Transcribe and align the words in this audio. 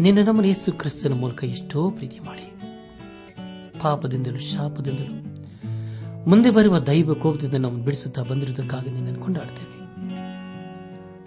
ನಿನ್ನ 0.00 0.18
ನಮ್ಮನ್ನು 0.18 0.48
ಯೇಸು 0.48 0.72
ಕ್ರಿಸ್ತನ 0.72 1.12
ಮೂಲಕ 1.12 1.44
ಎಷ್ಟೋ 1.44 1.90
ಪ್ರೀತಿ 1.90 2.18
ಮಾಡಿ. 2.18 2.46
ಪಾಪದಿಂದಲೂ 3.82 4.38
ಶಾಪದಿಂದಲೂ 4.38 5.14
ಮುಂದೆ 6.28 6.50
ಬರುವ 6.50 6.78
ದೈವ 6.78 7.14
ಕೋಪದಿಂದ 7.14 7.54
ನಮ್ಮನ್ನು 7.54 7.84
ಬಿಡಿಸುತ್ತಾ 7.84 8.22
ಬಂದಿರುವುದಕ್ಕಾಗಿ 8.22 8.90
ನಿನ್ನನ್ನು 8.90 9.20
ಕೊಂಡಾಡ್ತೇವೆ 9.20 9.74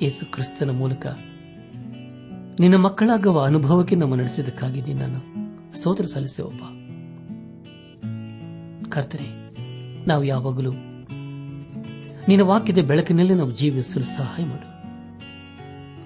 ಯೇಸು 0.02 0.32
ಕ್ರಿಸ್ತನ 0.32 0.72
ಮೂಲಕ 0.72 1.08
ನಿನ್ನ 2.60 2.76
ಮಕ್ಕಳಾಗುವ 2.76 3.44
ಅನುಭವಕ್ಕೆ 3.44 3.96
ನಮ್ಮ 3.96 4.16
ನಡೆಸಿದ್ದಕ್ಕಾಗಿ 4.16 4.82
ನಿನ್ನನ್ನು 4.82 5.22
ಸೋದರ 5.82 6.06
ಸಲ್ಲಿಸೇವಪ್ಪ 6.14 6.64
ಕರ್ತನೆ, 8.90 9.30
ನಾವು 10.08 10.24
ಯಾವಾಗಲೂ 10.24 10.72
ನಿನ್ನ 12.28 12.42
ವಾಕ್ಯದ 12.42 12.78
ಬೆಳಕಿನಲ್ಲಿ 12.78 13.34
ನಾವು 13.34 13.52
ಜೀವಿಸಲು 13.52 14.06
ಸಹಾಯ 14.18 14.46
ಮಾಡು. 14.46 14.68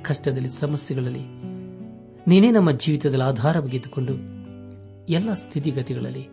ಕಷ್ಟದಲ್ಲಿ, 0.03 0.49
ಸಮಸ್ಯೆಗಳಲ್ಲಿ 0.49 1.52
ನೀನೇ 2.27 2.51
ನಮ್ಮ 2.51 2.71
ಜೀವಿತದಲ್ಲಿ 2.71 3.23
ಆಧಾರವಾಗಿದ್ದುಕೊಂಡು 3.23 4.13
ಎಲ್ಲ 5.09 5.33
ಸ್ಥಿತಿಗತಿಗಳಲ್ಲಿ 5.33 6.27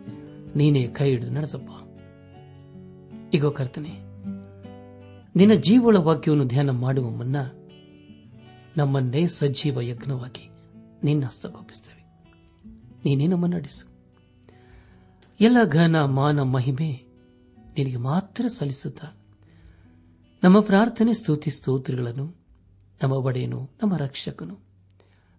ನೀನೇ 0.55 0.87
ಕೈ 0.87 1.09
ಹಿಡಿದು 1.09 1.31
ನಡೆಸಪ್ಪ. 1.31 1.71
ಈಗ 3.33 3.45
ಕರ್ತನೆ, 3.45 3.91
ನಿನ್ನ 5.35 5.53
ಜೀವಳ 5.53 5.97
ವಾಕ್ಯವನ್ನು 5.97 6.45
ಧ್ಯಾನ 6.45 6.69
ಮಾಡುವ 6.69 7.09
ಮುನ್ನ 7.09 7.35
ನಮ್ಮನ್ನೇ 8.77 9.27
ಸಜೀವ 9.27 9.81
ಯಜ್ಞವಾಗಿ 9.81 10.45
ನಿನ್ನ 11.03 11.25
ಹಸ್ತಗೋಪಿಸುತ್ತೇವೆ 11.25 12.03
ನೀನೇ 13.05 13.27
ನಮ್ಮನ್ನು 13.27 13.57
ನಡೆಸು. 13.57 13.85
ಎಲ್ಲ 15.39 15.57
ಘನ, 15.65 15.95
ಮಾನ, 16.05 16.41
ಮಹಿಮೆ 16.41 16.89
ನಿನಗೆ 17.77 17.95
ಮಾತ್ರ 17.95 18.47
ಸಲ್ಲಿಸುತ್ತಾ 18.47 19.07
ನಮ್ಮ 20.43 20.59
ಪ್ರಾರ್ಥನೆ, 20.61 21.13
ಸ್ತುತಿ, 21.13 21.49
ಸ್ತೋತ್ರಗಳನ್ನು 21.49 22.27
ನಮ್ಮ 23.03 23.13
ಒಡೆಯನು, 23.13 23.69
ನಮ್ಮ 23.83 23.95
ರಕ್ಷಕನು 23.97 24.70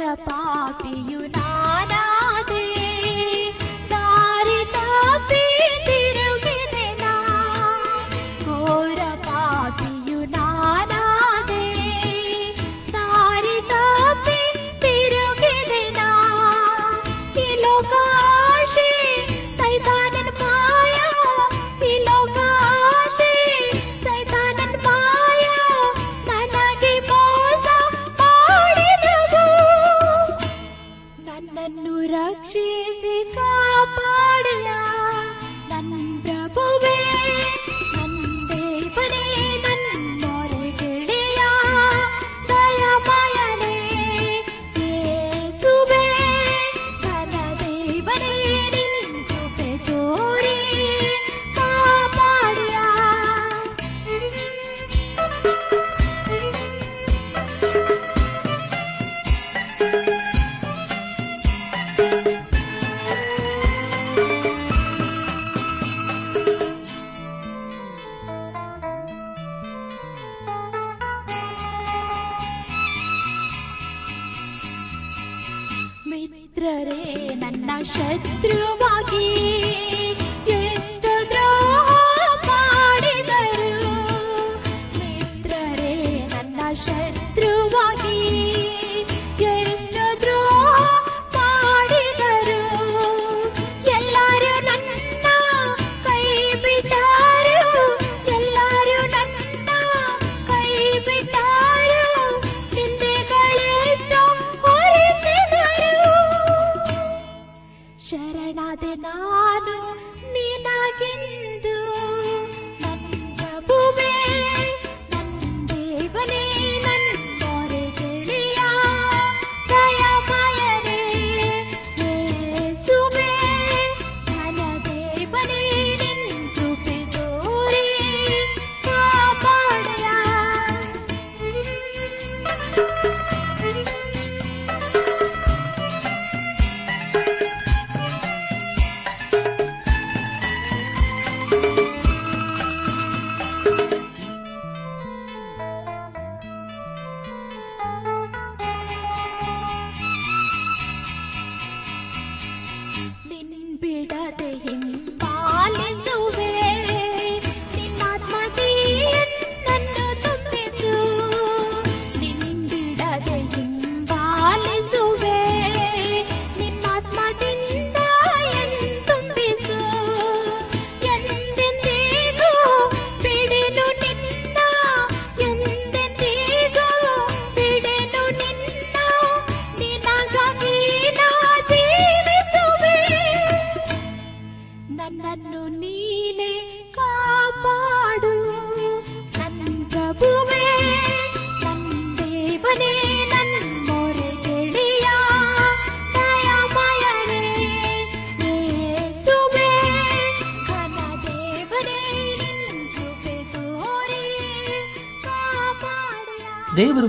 पाति 0.00 0.94
युनादि 1.12 2.73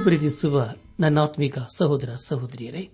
ಪ್ರೀತಿಸುವ 0.05 0.75
ನನ್ನಾತ್ಮಿಕ 0.99 1.59
ಸಹೋದರ 1.59 2.15
ಸಹೋದರಿಯರೇ, 2.25 2.89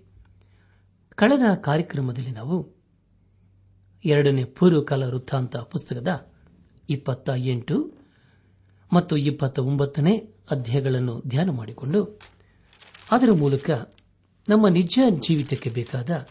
ಕಳೆದ 1.14 1.54
ಕಾರ್ಯಕ್ರಮದಲ್ಲಿ 1.54 2.30
ನಾವು 2.30 2.74
ಎರಡನೇ 4.04 4.44
ಪೂರ್ವಕಾಲ 4.44 5.04
ವೃತ್ತಾಂತ 5.04 5.56
ಪುಸ್ತಕದ 5.56 6.32
ಇಪ್ಪತ್ತ 6.88 7.30
ಎಂಟು 7.36 7.92
ಮತ್ತು 8.92 9.16
ಇಪ್ಪತ್ತ 9.16 9.58
ಒಂಬತ್ತನೇ 9.58 10.28
ಅಧ್ಯಾಯಗಳನ್ನು 10.50 11.22
ಧ್ಯಾನ 11.26 11.50
ಮಾಡಿಕೊಂಡು 11.50 12.20
ಅದರ 13.10 13.32
ಮೂಲಕ 13.32 13.70
ನಮ್ಮ 14.48 14.68
ನಿಜ 14.68 14.98
ಜೀವಿತಕ್ಕೆ 15.08 15.70
ಬೇಕಾದ 15.70 16.28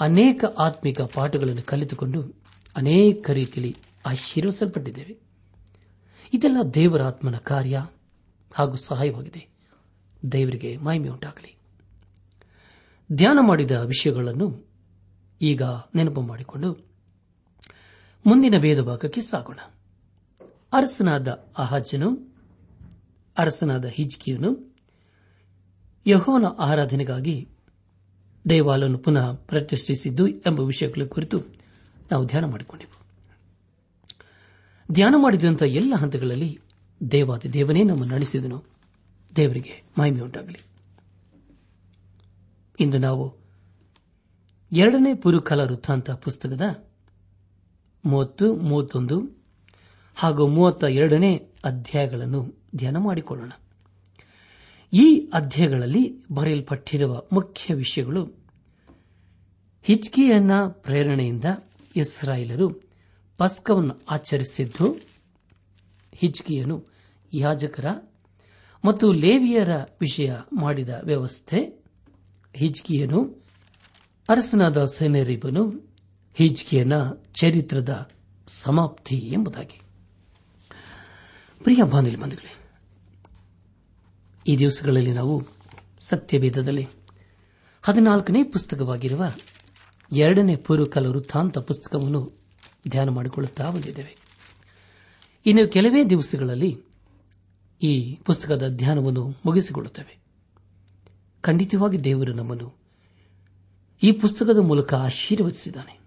ಅನೇಕ 0.00 0.44
ಆತ್ಮಿಕ 0.58 1.00
ಪಾಠಗಳನ್ನು 1.00 1.62
ಕಲಿತುಕೊಂಡು 1.62 2.22
ಅನೇಕ 2.76 3.30
ರೀತಿಯಲ್ಲಿ 3.30 3.76
ಆಶೀರ್ವಿಸಲ್ಪಟ್ಟಿದ್ದೇವೆ 4.06 5.18
ಇದೆಲ್ಲ 6.34 6.56
ದೇವರ 6.74 7.02
ಆತ್ಮನ 7.02 7.36
ಕಾರ್ಯ 7.36 7.86
ಹಾಗೂ 8.54 8.76
ಸಹಾಯವಾಗಿದೆ. 8.76 9.53
ದೇವರಿಗೆ 10.32 10.76
ಮಹಿಮೆ 10.76 11.08
ಉಂಟಾಗಲಿ 11.08 11.56
ಧ್ಯಾನ 13.12 13.38
ಮಾಡಿದ 13.42 13.70
ವಿಷಯಗಳನ್ನು 13.70 14.66
ಈಗ 15.42 15.62
ನೆನಪು 15.94 16.20
ಮಾಡಿಕೊಂಡು 16.20 16.72
ಮುಂದಿನ 18.26 18.58
ಭೇದ 18.58 18.80
ಭಾಗಕ್ಕೆ 18.80 19.20
ಸಾಗೋಣ. 19.20 19.58
ಅರಸನಾದ 20.72 21.28
ಅಹಾಜನು 21.58 22.34
ಅರಸನಾದ 23.38 23.84
ಹಿಜ್ಕಿಯನು 23.84 24.74
ಯಹೋನ 26.06 26.44
ಆರಾಧನೆಗಾಗಿ 26.58 27.48
ದೇವಾಲಯನ್ನು 28.48 28.98
ಪುನಃ 28.98 29.32
ಪ್ರತಿಷ್ಠಿಸಿದ್ದು 29.32 30.28
ಎಂಬ 30.28 30.60
ವಿಷಯಗಳ 30.60 31.06
ಕುರಿತು 31.06 31.38
ನಾವು 32.12 32.26
ಧ್ಯಾನ 32.26 32.44
ಮಾಡಿಕೊಂಡೆವು 32.44 33.04
ಧ್ಯಾನ 34.92 35.14
ಮಾಡಿದಂಥ 35.18 35.62
ಎಲ್ಲ 35.62 35.94
ಹಂತಗಳಲ್ಲಿ 35.94 36.58
ದೇವಾದಿ 37.12 37.52
ದೇವನೇ 37.52 37.82
ನಮ್ಮನ್ನು 37.82 38.14
ನಡೆಸಿದನು 38.14 38.73
ದೇವರಿಗೆ 39.36 39.82
ಮಹಿಮೆಯುಂಟಾಗಲಿ 39.98 40.60
ಇಂದು 42.80 42.98
ನಾವು 42.98 43.36
ಎರಡನೇ 44.72 45.14
ಪುರುಕಲ 45.14 45.60
ವೃತ್ತಾಂತ 45.60 46.10
ಪುಸ್ತಕದ 46.10 46.92
ಮೂವತ್ತು, 48.04 48.56
ಮೂವತ್ತೊಂದು 48.56 49.44
ಹಾಗೂ 50.16 50.46
ಮೂವತ್ತ 50.46 50.84
ಎರಡನೇ 50.84 51.50
ಅಧ್ಯಾಯಗಳನ್ನು 51.64 52.54
ಧ್ಯಾನ 52.76 52.96
ಮಾಡಿಕೊಳ್ಳೋಣ. 52.96 53.52
ಈ 54.92 55.30
ಅಧ್ಯಾಯಗಳಲ್ಲಿ 55.32 56.24
ಬರೆಯಲ್ಪಟ್ಟಿರುವ 56.32 57.22
ಮುಖ್ಯ 57.32 57.74
ವಿಷಯಗಳು 57.74 58.24
ಹಿಜ್ಕಿಯನ್ನ 59.82 60.68
ಪ್ರೇರಣೆಯಿಂದ 60.68 61.44
ಇಸ್ರಾಯೇಲರು 61.96 62.82
ಪಸ್ಕವನ್ನು 63.36 63.94
ಆಚರಿಸಿದ್ದು 64.10 64.96
ಹಿಜ್ಕಿಯನು 66.14 66.84
ಯಾಜಕರ 67.32 67.86
ಮತ್ತು 68.84 69.12
ಲೇವಿಯರ 69.12 69.70
ವಿಷಯ 70.00 70.34
ಮಾಡಿದ 70.52 70.88
ವ್ಯವಸ್ಥೆ, 71.02 71.84
ಹಿಜ್ಕಿಯನು 72.54 73.44
ಅರಸನಾದ 74.28 74.84
ಸೆನೆರಿಬನು 74.84 75.94
ಹಿಜ್ಕಿಯನ 76.34 76.92
ಚರಿತ್ರದ 77.34 78.10
ಸಮಾಪ್ತಿ 78.46 79.16
ಎಂಬುದಾಗಿ. 79.16 79.80
ಪ್ರಿಯ 81.64 81.82
ಈ 84.46 84.56
ದಿವಸಗಳಲ್ಲಿ 84.58 85.12
ನಾವು 85.12 85.42
ಸತ್ಯವೇದದಲ್ಲಿ 86.00 86.88
ಹದಿನಾಲ್ಕನೇ 87.82 88.44
ಪುಸ್ತಕವಾಗಿರುವ 88.44 89.32
ಎರಡನೇ 90.12 90.56
ಪೂರ್ವಕಾಲ 90.56 91.06
ವೃತ್ತಾಂತ 91.06 91.58
ಪುಸ್ತಕವನ್ನು 91.58 92.32
ಧ್ಯಾನ 92.88 93.08
ಮಾಡಿಕೊಳ್ಳುತ್ತಾ 93.08 93.70
ಬಂದಿದ್ದೇವೆ. 93.70 94.16
ಇನ್ನು 95.46 95.68
ಕೆಲವೇ 95.68 96.04
ದಿವಸಗಳಲ್ಲಿ 96.04 96.93
ಈ 97.82 98.14
ಪುಸ್ತಕದ 98.16 98.68
ಧ್ಯಾನವನ್ನು 98.68 99.34
ಮುಗಿಸಿಕೊಳ್ಳುತ್ತೇವೆ. 99.46 100.18
ಖಂಡಿತವಾಗಿ 101.40 102.04
ದೇವರು 102.04 102.32
ನಮ್ಮನ್ನು 102.32 102.74
ಈ 104.02 104.12
ಪುಸ್ತಕದ 104.12 104.58
ಮೂಲಕ 104.58 104.94
ಆಶೀರ್ವದಿಸಿದ್ದಾನೆ. 104.94 106.00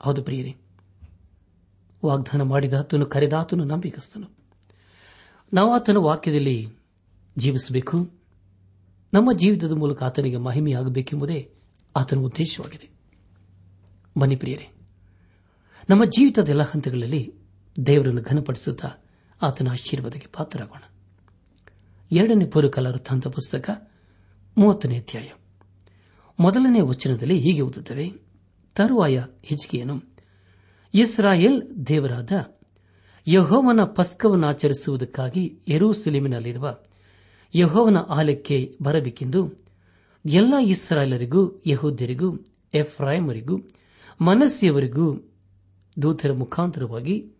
ಹೌದು 0.00 0.22
ಪ್ರಿಯರೇ, 0.22 0.56
ವಾಗ್ದಾನ 2.04 2.42
ಮಾಡಿದಾತನು 2.42 3.06
ಕರೆದಾತನು 3.06 3.64
ನಂಬಿಕಸ್ತನು 3.64 4.30
ನಾವು 5.52 5.72
ಆತನ 5.72 5.96
ವಾಕ್ಯದಲ್ಲಿ 5.96 6.68
ಜೀವಿಸಬೇಕು. 7.38 8.10
ನಮ್ಮ 9.14 9.32
ಜೀವಿತದ 9.32 9.72
ಮೂಲಕ 9.72 10.02
ಆತನಿಗೆ 10.02 10.36
ಮಹಿಮೆಯಾಗಬೇಕೆಂಬುದೇ 10.36 11.50
ಆತನ 11.96 12.16
ಉದ್ದೇಶವಾಗಿದೆ. 12.16 12.90
ಬನ್ನಿ 14.18 14.36
ಪ್ರಿಯರೇ, 14.36 14.68
ನಮ್ಮ 15.90 16.04
ಜೀವಿತದ 16.04 16.48
ಎಲ್ಲ 16.48 16.62
ಹಂತಗಳಲ್ಲಿ 16.62 17.34
ದೇವರನ್ನು 17.86 18.22
ಘನಪಡಿಸುತ್ತಾ 18.22 18.88
ಆತನ 19.42 19.68
ಆಶೀರ್ವಾದಕ್ಕೆ 19.68 20.26
ಪಾತ್ರರಾಗೋಣ. 20.26 20.82
ಎರಡನೇ 22.12 22.44
ಪೂರ್ವಕಾಲ 22.44 22.86
ವೃತ್ತಾಂತ 22.86 23.28
ಪುಸ್ತಕ 23.28 23.90
ಮೂವತ್ತನೇ 24.58 24.98
ಅಧ್ಯಾಯ. 24.98 25.28
ಮೊದಲನೇ 26.40 26.80
ವಚನದಲ್ಲಿ 26.80 27.38
ಹೀಗೆ 27.38 27.60
ಓದುತ್ತವೆ, 27.60 28.12
ತರುವಾಯ 28.74 29.24
ಹಿಜಿಕೆಯನು, 29.42 30.02
ಇಸ್ರಾಯೇಲ್ 30.94 31.86
ದೇವರಾದ 31.86 32.30
ಯಹೋವನ 33.26 33.84
ಪಸ್ಕವನ್ನು 33.84 34.46
ಆಚರಿಸುವುದಕ್ಕಾಗಿ 34.46 35.60
ಎರೂಸೆಲಿಮಿನಲ್ಲಿರುವ 35.68 36.76
ಯಹೋವನ 37.54 37.96
ಆಲಕ್ಕೆ 37.96 38.76
ಬರಬೇಕೆಂದು 38.82 39.52
ಎಲ್ಲ 40.26 40.54
ಇಸ್ರಾಯೇಲರಿಗೂ, 40.62 41.62
ಯಹೋದ್ಯರಿಗೂ, 41.66 42.36
ಎಫ್ರಾಯಮರಿಗೂ, 42.74 43.58
ಮನಸ್ಸಿಯವರಿಗೂ 44.20 45.16
ದೂತರ 46.02 46.32
ಮುಖಾಂತರವಾಗಿ 46.32 47.35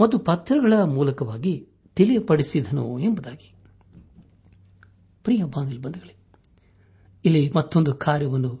ಮತ್ತು 0.00 0.18
ಪತ್ರಗಳ 0.18 0.72
ಮೂಲಕವಾಗಿ 0.72 1.68
ತಿಳಿಯಪಡಿಸಿದನು 1.94 2.98
ಎಂಬುದಾಗಿ. 2.98 3.54
ಪ್ರಿಯ 5.24 5.44
ಬಂಧುಗಳೇ, 5.44 6.16
ಇಲ್ಲಿ 7.24 7.52
ಮತ್ತೊಂದು 7.56 7.94
ಕಾರ್ಯವನ್ನು 7.94 8.60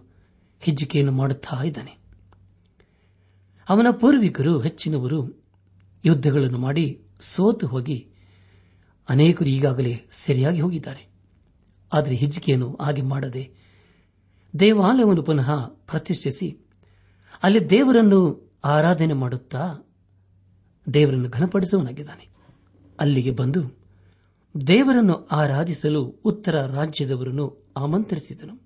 ಹೆಜ್ಜಿಕೆಯನ್ನು 0.60 1.12
ಮಾಡುತ್ತಾ 1.12 1.62
ಇದ್ದಾನೆ. 1.62 1.98
ಅವನ 3.68 3.86
ಪೂರ್ವಿಕರು 4.00 4.60
ಹೆಚ್ಚಿನವರು 4.60 5.44
ಯುದ್ದಗಳನ್ನು 6.04 6.58
ಮಾಡಿ 6.58 7.02
ಸೋತು 7.20 7.66
ಹೋಗಿ 7.66 8.08
ಅನೇಕರು 9.08 9.48
ಈಗಾಗಲೇ 9.48 10.00
ಸರಿಯಾಗಿ 10.10 10.60
ಹೋಗಿದ್ದಾರೆ. 10.60 11.12
ಆದರೆ 11.92 12.14
ಹೆಜ್ಜಿಕೆಯನ್ನು 12.14 12.78
ಹಾಗೆ 12.80 13.02
ಮಾಡದೆ 13.02 13.50
ದೇವಾಲಯವನ್ನು 14.60 15.22
ಪುನಃ 15.22 15.66
ಪ್ರತಿಷ್ಠಿಸಿ 15.66 16.58
ಅಲ್ಲಿ 17.42 17.70
ದೇವರನ್ನು 17.70 18.52
ಆರಾಧನೆ 18.64 19.14
ಮಾಡುತ್ತಾ 19.14 19.74
ದೇವರನ್ನು 20.86 21.28
ಘನಪಡಿಸುವನಾಗಿದ್ದಾನೆ 21.28 22.28
ಅಲ್ಲಿಗೆ 23.00 23.30
ಬಂದು 23.30 23.82
ದೇವರನ್ನು 24.66 25.26
ಆರಾಧಿಸಲು 25.26 26.20
ಉತ್ತರ 26.24 26.66
ರಾಜ್ಯದವರನ್ನು 26.66 27.72
ಆಮಂತ್ರಿಸಿದನು. 27.76 28.62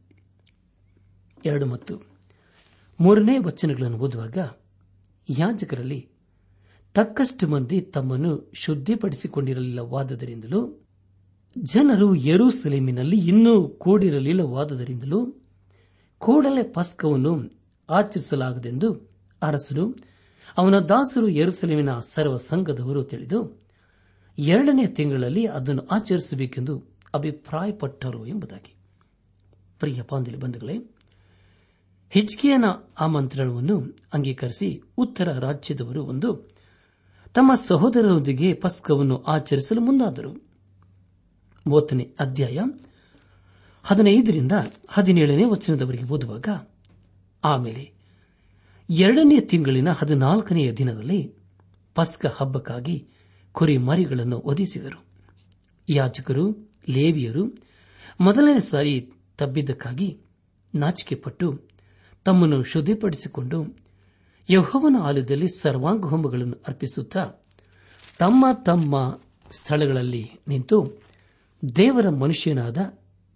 ಎರಡು 1.44 1.66
ಮತ್ತು 1.66 2.02
ಮೂರನೇ 3.00 3.38
ವಚನಗಳನ್ನು 3.38 3.98
ಓದುವಾಗ 3.98 4.38
ಯಾಜಕರಲ್ಲಿ 5.28 6.08
ತಕ್ಕಷ್ಟು 6.94 7.48
ಮಂದಿ 7.48 7.80
ತಮ್ಮನ್ನು 7.80 8.52
ಶುದ್ಧಿಪಡಿಸಿಕೊಂಡಿರಲಿಲ್ಲವಾದದರಿಂದಲೂ, 8.54 10.86
ಜನರು 11.58 12.14
ಯರೂಸಲೇಮಿನಲ್ಲಿ 12.14 13.18
ಇನ್ನೂ 13.18 13.68
ಕೂಡಿರಲಿಲ್ಲವಾದುದರಿಂದಲೂ 13.68 15.46
ಕೂಡಲೇ 16.18 16.62
ಪಸ್ಕವನ್ನು 16.62 17.50
ಆಚರಿಸಲಾಗದೆಂದು 17.88 19.16
ಅರಸನು 19.42 19.94
ಅವನ 20.58 20.78
ದಾಸರು 20.78 21.28
ಯರುಸಲೇಮಿನ 21.28 21.98
ಸರ್ವ 21.98 22.36
ಸಂಘದವರು 22.36 23.04
ತಿಳಿದು, 23.04 23.66
ಎರಡನೇ 24.38 24.86
ತಿಂಗಳಲ್ಲಿ 24.86 25.46
ಅದನ್ನು 25.46 25.86
ಆಚರಿಸಬೇಕೆಂದು 25.86 26.84
ಅಭಿಪ್ರಾಯಪಟ್ಟರು 27.14 28.26
ಎಂಬುದಾಗಿ. 28.26 28.74
ಪ್ರಿಯ 29.78 30.02
ಬಂಧುಗಳೇ, 30.40 30.78
ಹಿಜ್ಕಿಯನ 32.10 32.64
ಆಮಂತ್ರಣವನ್ನು 33.00 33.98
ಅಂಗೀಕರಿಸಿ 34.14 34.82
ಉತ್ತರ 34.96 35.38
ರಾಜ್ಯದವರು 35.38 36.04
ಒಂದು 36.04 36.48
ತಮ್ಮ 37.34 37.52
ಸಹೋದರರೊಂದಿಗೆ 37.54 38.54
ಪಸ್ಕವನ್ನು 38.54 39.22
ಆಚರಿಸಲು 39.22 39.80
ಮುಂದಾದರು. 39.80 40.46
ಅಧ್ಯಾಯ 42.20 42.60
ಹದಿನೈದರಿಂದ 43.84 44.52
ಹದಿನೇಳನೇ 44.88 45.44
ವಚನದವರೆಗೆ 45.44 46.04
ಓದುವಾಗ, 46.04 46.48
ಆಮೇಲೆ 47.44 47.95
ಎರಡನೇ 48.88 49.40
ತಿಂಗಳಿನ 49.40 49.92
ಹದಿನಾಲ್ಕನೆಯ 49.92 50.72
ದಿನದಲ್ಲಿ 50.72 51.34
ಪಸ್ಕ 51.94 52.26
ಹಬ್ಬಕ್ಕಾಗಿ 52.26 53.08
ಕುರಿ 53.52 53.78
ಮರಿಗಳನ್ನು 53.78 54.38
ಒದಿಸಿದರು 54.38 55.04
ಯಾಜಕರು, 55.88 56.74
ಲೇವಿಯರು 56.88 57.44
ಮೊದಲನೇ 58.20 58.58
ಸಾರಿ 58.58 59.12
ತಬ್ಬಿದ್ದಕ್ಕಾಗಿ 59.38 60.18
ನಾಚಿಕೆಪಟ್ಟು 60.74 61.62
ತಮ್ಮನ್ನು 62.24 62.62
ಶುದ್ಧಿಪಡಿಸಿಕೊಂಡು 62.62 63.76
ಯಹೋವನ 64.50 64.96
ಆಲಯದಲ್ಲಿ 65.02 65.48
ಸರ್ವಾಂಗ 65.48 66.04
ಹೋಮಗಳನ್ನು 66.04 66.56
ಅರ್ಪಿಸುತ್ತಾ 66.68 67.30
ತಮ್ಮ 68.18 68.46
ತಮ್ಮ 68.64 69.20
ಸ್ಥಳಗಳಲ್ಲಿ 69.50 70.30
ನಿಂತು 70.48 71.02
ದೇವರ 71.76 72.08
ಮನುಷ್ಯನಾದ 72.08 72.78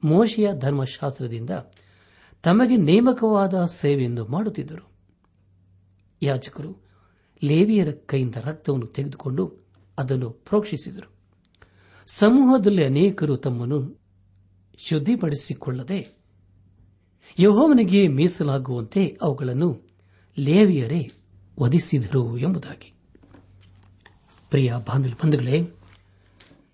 ಮೋಶೆಯ 0.05 0.51
ಧರ್ಮಶಾಸ್ತ್ರದಿಂದ 0.59 1.51
ತಮಗೆ 2.43 2.77
ನೇಮಕವಾದ 2.77 3.65
ಸೇವೆಯನ್ನು 3.65 4.25
ಮಾಡುತ್ತಿದ್ದರು. 4.27 4.90
ಯಾಜಕರು 6.23 6.77
ಲೇವಿಯರ 7.45 7.91
ಕೈಯಿಂದ 8.07 8.37
ರಕ್ತವನ್ನು 8.37 8.87
ತೆಗೆದುಕೊಂಡು 8.87 9.57
ಅದನ್ನು 9.99 10.31
ಪ್ರೋಕ್ಷಿಸಿದರು. 10.31 11.13
ಸಮೂಹದಲ್ಲಿ 12.07 12.85
ಅನೇಕರು 12.85 13.37
ತಮ್ಮನ್ನು 13.37 14.01
ಶುದ್ಧಿಪಡಿಸಿಕೊಳ್ಳದೆ 14.79 16.17
ಯಹೋವನಿಗೆ 17.39 18.09
ಮೀಸಲಾಗುವಂತೆ 18.09 19.19
ಅವುಗಳನ್ನು 19.23 19.89
ಲೇವಿಯರೇ 20.39 21.11
ವಧಿಸಿದರು 21.61 22.39
ಎಂಬುದಾಗಿ. 22.39 22.93
ಪ್ರಿಯ 24.51 24.75
ಬಂಧುಗಳೇ 24.89 25.63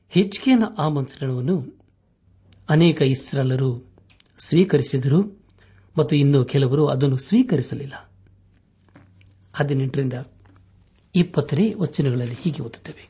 ಹೆಚ್ಚಿಗೆಯ 0.09 0.55
ಆಮಂತ್ರಣವನ್ನು 0.79 1.85
ಅನೇಕ 2.69 3.03
ಇಸ್ರಾಲರು 3.03 3.95
ಸ್ವೀಕರಿಸಿದರು 4.39 5.47
ಮತ್ತು 5.99 6.17
ಇನ್ನೂ 6.17 6.45
ಕೆಲವರು 6.45 6.87
ಅದನ್ನು 6.87 7.17
ಸ್ವೀಕರಿಸಲಿಲ್ಲ. 7.17 8.11
ಹದಿನೆಂಟರಿಂದ 9.57 10.13
ಇಪ್ಪತ್ತನೇ 11.15 11.75
ವಚನಗಳಲ್ಲಿ 11.75 12.35
ಹೀಗೆ 12.35 12.63
ಓದುತ್ತೇವೆ. 12.63 13.05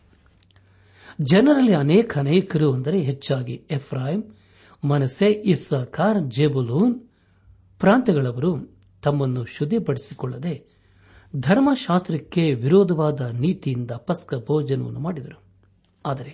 ಜನರಲ್ಲಿ 1.20 1.74
ಅನೇಕ 1.74 2.18
ಅನೇಕರು 2.18 2.72
ಅಂದರೆ 2.72 2.98
ಹೆಚ್ಚಾಗಿ 3.00 3.54
ಎಫ್ರಾಯಿಂ 3.70 4.22
ಮನಸೆ 4.84 5.28
ಇಸ್ಸಾಕಾರ್, 5.44 6.18
ಜೇಬುಲೂನ್ 6.30 6.94
ಪ್ರಾಂತಗಳವರು 7.80 8.50
ತಮ್ಮನ್ನು 9.02 9.44
ಶುದ್ಧಿಪಡಿಸಿಕೊಳ್ಳದೆ 9.44 10.54
ಧರ್ಮಶಾಸ್ತ್ರಕ್ಕೆ 11.36 12.54
ವಿರೋಧವಾದ 12.54 13.20
ನೀತಿಯಿಂದ 13.20 13.90
ಪಸ್ಕ 13.90 14.34
ಭೋಜನವನ್ನು 14.46 15.00
ಮಾಡಿದರು. 15.00 15.38
ಆದರೆ 16.06 16.32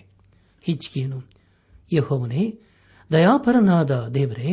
ಹಿಚ್ಕಿಯನು 0.62 1.18
ಯಹೋವನೇ, 1.92 2.42
ದಯಾಪರನಾದ 3.12 3.92
ದೇವರೇ, 4.14 4.50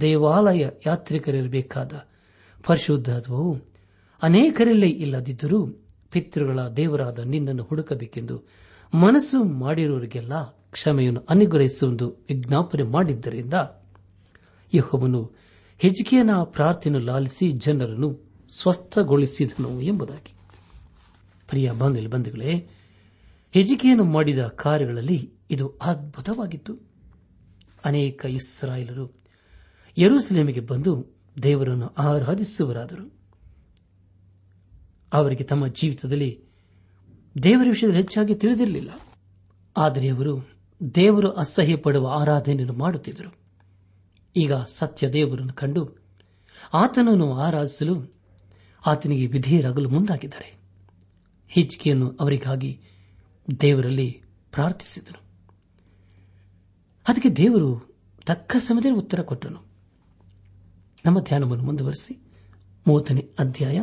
ದೇವಾಲಯ 0.00 0.62
ಯಾತ್ರಿಕರಿರಬೇಕಾದ 0.86 1.92
ಪರಿಶುದ್ಧತ್ವವು 2.66 3.69
ಅನೇಕರಲ್ಲೇ 4.22 4.88
ಇಲ್ಲದಿದ್ದರೂ 4.88 5.66
ಪಿತೃಗಳ 6.10 6.68
ದೇವರಾದ 6.68 7.18
ನಿನ್ನನ್ನು 7.18 7.62
ಹುಡುಕಬೇಕೆಂದು 7.62 8.42
ಮನಸ್ಸು 8.94 9.44
ಮಾಡಿರುವವರಿಗೆಲ್ಲ 9.44 10.44
ಕ್ಷಮೆಯನ್ನು 10.70 11.26
ಅನುಗ್ರಹಿಸುವುದು 11.30 12.08
ವಿಜ್ಞಾಪನೆ 12.08 12.82
ಮಾಡಿದ್ದರಿಂದ 12.82 13.54
ಯಹೋವನು 14.74 15.32
ಹೆಜ್ಕಿಯನ 15.78 16.30
ಪ್ರಾರ್ಥನೆ 16.42 16.98
ಲಾಲಿಸಿ 16.98 17.52
ಜನರನ್ನು 17.52 18.30
ಸ್ವಸ್ಥಗೊಳಿಸಿದನು 18.54 19.80
ಎಂಬುದಾಗಿ. 19.80 20.34
ಪ್ರಿಯ 21.48 21.70
ಬಂಧು 21.70 22.08
ಬಂಧುಗಳೇ 22.08 22.68
ಹೆಜಿಕೆಯನ್ನು 23.52 24.04
ಮಾಡಿದ 24.04 24.46
ಕಾರ್ಯಗಳಲ್ಲಿ 24.46 25.32
ಇದು 25.50 25.78
ಅದ್ಭುತವಾಗಿತ್ತು. 25.82 26.78
ಅನೇಕ 27.84 28.26
ಇಸ್ರಾಯೇಲರು 28.28 29.12
ಯರೂಸಲೇಮಿಗೆ 29.98 30.60
ಬಂದು 30.60 31.06
ದೇವರನ್ನು 31.42 31.86
ಆರಾಧಿಸುವರಾದರು 31.86 33.19
ಅವರಿಗೆ 35.12 35.44
ತಮ್ಮ 35.44 35.66
ಜೀವಿತದಲ್ಲಿ 35.66 36.44
ದೇವರ 37.42 37.66
ವಿಷಯದಲ್ಲಿ 37.68 38.02
ಹೆಚ್ಚಾಗಿ 38.02 38.34
ತಿಳಿದಿರಲಿಲ್ಲ. 38.34 38.90
ಆದರೆ 39.76 40.08
ಅವರು 40.08 40.48
ದೇವರು 40.94 41.30
ಅಸಹ್ಯ 41.30 41.76
ಪಡುವ 41.76 42.08
ಆರಾಧನೆಯನ್ನು 42.08 42.72
ಮಾಡುತ್ತಿದ್ದರು. 42.72 43.34
ಈಗ 44.36 44.52
ಸತ್ಯ 44.54 45.08
ದೇವರನ್ನು 45.08 45.52
ಕಂಡು 45.52 45.96
ಆತನನ್ನು 46.74 47.34
ಆರಾಧಿಸಲು 47.34 48.14
ಆತನಿಗೆ 48.86 49.26
ವಿಧೇಯರಾಗಲು 49.26 49.88
ಮುಂದಾಗಿದ್ದಾರೆ. 49.88 50.58
ಹಿಜ್ಕಿಯನ್ನು 51.48 52.16
ಅವರಿಗಾಗಿ 52.20 52.80
ದೇವರಲ್ಲಿ 53.60 54.22
ಪ್ರಾರ್ಥಿಸಿದರು. 54.52 55.22
ಅದಕ್ಕೆ 57.08 57.28
ದೇವರು 57.28 57.96
ತಕ್ಕ 58.26 58.56
ಸಮಯದಲ್ಲಿ 58.58 58.98
ಉತ್ತರ 58.98 59.22
ಕೊಟ್ಟನು. 59.22 59.70
ನಮ್ಮ 61.06 61.20
ಧ್ಯಾನವನ್ನು 61.20 61.64
ಮುಂದುವರೆಸಿ 61.64 62.22
ಮೂವತ್ತನೇ 62.86 63.30
ಅಧ್ಯಾಯ 63.38 63.80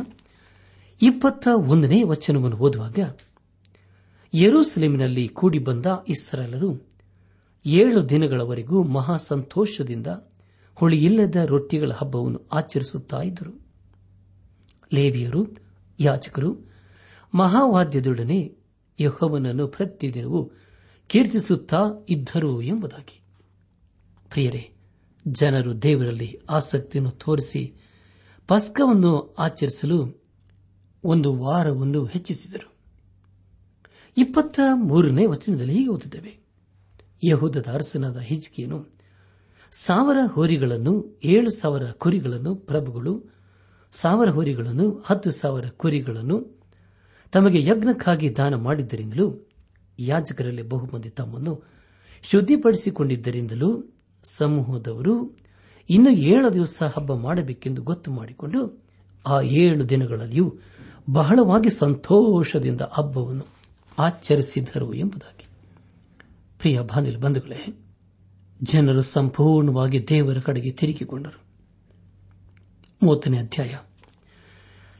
ಇಪ್ಪತ್ತ 1.02 1.48
ಒಂದನೇ 1.54 2.02
ವಚನವನ್ನು 2.02 2.56
ಓದುವಾಗ 2.56 2.98
ಯರೂಸಲೇಮಿನಲ್ಲಿ 4.34 5.28
ಕೂಡಿ 5.28 5.58
ಬಂದ 5.58 5.86
ಇಸ್ರಾಲರು 6.08 6.88
ಏಳು 7.66 8.08
ದಿನಗಳವರೆಗೂ 8.08 8.82
ಮಹಾ 8.82 9.16
ಸಂತೋಷದಿಂದ 9.16 10.06
ಹುಳಿಯಿಲ್ಲದ 10.74 11.36
ರೊಟ್ಟಿಗಳ 11.36 11.92
ಹಬ್ಬವನ್ನು 11.92 12.48
ಆಚರಿಸುತ್ತಾ 12.52 13.22
ಇದ್ದರು. 13.22 13.66
ಲೇವಿಯರು 14.92 15.46
ಯಾಚಕರು 16.00 16.56
ಮಹಾವಾದ್ಯದೊಡನೆ 17.34 18.56
ಯಹೋವನನ್ನು 19.00 19.68
ಪ್ರತಿದಿನವೂ 19.68 20.50
ಕೀರ್ತಿಸುತ್ತಾ 21.06 21.84
ಇದ್ದರು 22.08 22.62
ಎಂಬುದಾಗಿ. 22.62 23.20
ಪ್ರಿಯರೇ, 24.30 24.70
ಜನರು 25.28 25.82
ದೇವರಲ್ಲಿ 25.82 26.38
ಆಸಕ್ತಿಯನ್ನು 26.50 27.10
ತೋರಿಸಿ 27.10 27.74
ಪಸ್ಕವನ್ನು 28.48 29.34
ಆಚರಿಸಲು 29.38 30.17
ಒಂದು 31.04 31.34
ವಾರವನ್ನು 31.34 32.04
ಹೆಚ್ಚಿಸಿದರು. 32.04 32.72
ಇಪ್ಪತ್ತ 34.16 34.60
ಮೂರನೇ 34.74 35.26
ವಚನದಲ್ಲಿ 35.26 35.72
ಹೀಗೆ 35.72 35.88
ಓದುತ್ತೇವೆ. 35.88 36.38
ಯಹೂದದ 37.24 37.66
ಅರಸನಾದ 37.72 38.18
ಹಿಜ್ಕಿಯನು, 38.18 38.86
ಸಾವಿರ 39.70 40.16
ಹೋರಿಗಳನ್ನು, 40.32 41.20
ಏಳು 41.24 41.50
ಸಾವಿರ 41.50 41.90
ಕುರಿಗಳನ್ನು, 41.90 42.54
ಪ್ರಭುಗಳು, 42.54 43.24
ಸಾವಿರ 43.90 44.30
ಹೋರಿಗಳನ್ನು, 44.30 45.02
ಹತ್ತು 45.06 45.30
ಸಾವಿರ 45.30 45.68
ಕುರಿಗಳನ್ನು 45.68 46.58
ತಮಗೆ 47.32 47.62
ಯಜ್ಞಕ್ಕಾಗಿ 47.62 48.36
ದಾನ 48.36 48.54
ಮಾಡಿದ್ದರಿಂದಲೂ, 48.54 49.48
ಯಾಜಕರಲ್ಲಿ 49.98 50.62
ಬಹುಮಂದಿ 50.62 51.10
ತಮ್ಮನ್ನು 51.10 51.62
ಶುದ್ಧಿಪಡಿಸಿಕೊಂಡಿದ್ದರಿಂದಲೂ 52.22 53.84
ಸಮೂಹದವರು 54.24 55.38
ಇನ್ನು 55.90 56.10
ಏಳು 56.10 56.54
ದಿವಸ 56.54 56.82
ಹಬ್ಬ 56.96 57.14
ಮಾಡಬೇಕೆಂದು 57.14 57.82
ಗೊತ್ತು 57.82 58.10
ಮಾಡಿಕೊಂಡು, 58.10 58.84
ಆ 59.26 59.40
ಏಳು 59.40 59.88
ದಿನಗಳಲ್ಲಿಯೂ 59.88 60.58
ಬಹಳವಾಗಿ 61.10 61.70
ಸಂತೋಷದಿಂದ 61.70 62.80
ಹಬ್ಬವನ್ನು 62.92 63.46
ಆಚರಿಸಿದರು 63.98 64.94
ಎಂಬುದಾಗಿ. 64.94 65.46
ಪ್ರಿಯ 66.58 66.80
ಬಾನಿಲ್ 66.80 67.18
ಬಂಧುಗಳೇ, 67.18 67.86
ಜನರು 68.62 69.02
ಸಂಪೂರ್ಣವಾಗಿ 69.02 70.08
ದೇವರ 70.08 70.38
ಕಡೆಗೆ 70.38 70.70
ತಿರುಗಿಕೊಂಡರು. 70.70 71.42
ಮೂವತ್ತನೇ 73.02 73.38
ಅಧ್ಯಾಯ. 73.38 73.76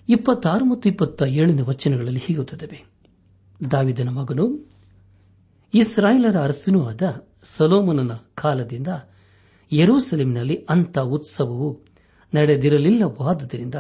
ಇಪ್ಪತ್ತಾರು 0.08 0.64
ಮತ್ತು 0.64 0.88
ಇಪ್ಪತ್ತ 0.88 1.22
ಏಳನೇ 1.22 1.62
ವಚನಗಳಲ್ಲಿ 1.62 2.20
ಹೀಗುತ್ತದೆ. 2.20 2.84
ದಾವಿದನ 3.70 4.08
ಮಗನು, 4.08 4.70
ಇಸ್ರಾಯೇಲರ 5.74 6.36
ಅರಸನೂ 6.38 6.84
ಆದ 6.84 7.26
ಸಲೋಮನನ 7.42 8.12
ಕಾಲದಿಂದ 8.34 8.88
ಯರೂಸಲೇಮಿನಲ್ಲಿ 9.72 10.66
ಅಂಥ 10.70 10.98
ಉತ್ಸವವು 10.98 11.80
ನಡೆದಿರಲಿಲ್ಲವಾದುದರಿಂದ 12.34 13.74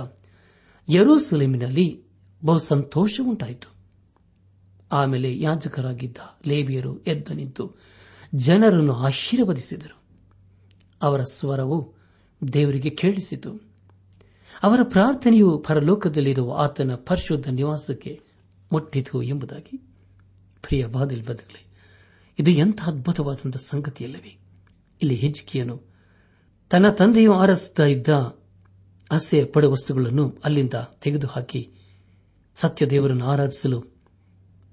ಯರೂಸಲೇಮಿನಲ್ಲಿ 0.88 2.07
ಬಹು 2.44 2.58
ಸಂತೋಷ 2.58 3.20
ಉಂಟಾಯಿತು 3.24 3.74
ಆಮೇಲೆ 4.92 5.40
ಯಾಜಕರಾಗಿದ್ದ 5.40 6.16
ಲೇಬಿಯರು 6.46 6.98
ಎದ್ದು 6.98 7.34
ನಿಂತು 7.34 7.74
ಜನರನ್ನು 8.34 8.94
ಆಶೀರ್ವದಿಸಿದರು. 8.94 10.02
ಅವರ 11.02 11.22
ಸ್ವರವು 11.22 11.94
ದೇವರಿಗೆ 12.52 12.90
ಕೇಳಿಸಿತು. 12.90 13.60
ಅವರ 14.62 14.80
ಪ್ರಾರ್ಥನೆಯು 14.82 15.58
ಪರಲೋಕದಲ್ಲಿರುವ 15.58 16.56
ಆತನ 16.56 16.94
ಪರಿಶುದ್ಧ 16.94 17.48
ನಿವಾಸಕ್ಕೆ 17.48 18.20
ಮುಟ್ಟಿತು 18.72 19.22
ಎಂಬುದಾಗಿ. 19.22 19.76
ಪ್ರಿಯ 20.62 20.86
ಬಾದಲ್ 20.86 21.22
ಬದಲೇ 21.22 21.66
ಇದು 22.38 22.50
ಎಂಥ 22.50 22.82
ಅದ್ಭುತವಾದಂಥ 22.82 23.56
ಸಂಗತಿಯಲ್ಲವೇ? 23.56 24.38
ಇಲ್ಲಿ 25.02 25.14
ಹೆಜ್ಜಿಕೆಯನು 25.14 25.82
ತನ್ನ 26.70 26.88
ತಂದೆಯು 26.88 27.32
ಆರಿಸುತ್ತಾ 27.32 27.84
ಇದ್ದ 27.84 28.08
ಆಸೆ 29.12 29.44
ಪಡ 29.44 29.64
ವಸ್ತುಗಳನ್ನು 29.64 30.38
ಅಲ್ಲಿಂದ 30.44 30.74
ತೆಗೆದುಹಾಕಿ 31.02 31.72
ಸತ್ಯ 32.60 32.86
ದೇವರನ್ನು 32.86 33.26
ಆರಾಧಿಸಲು 33.26 33.84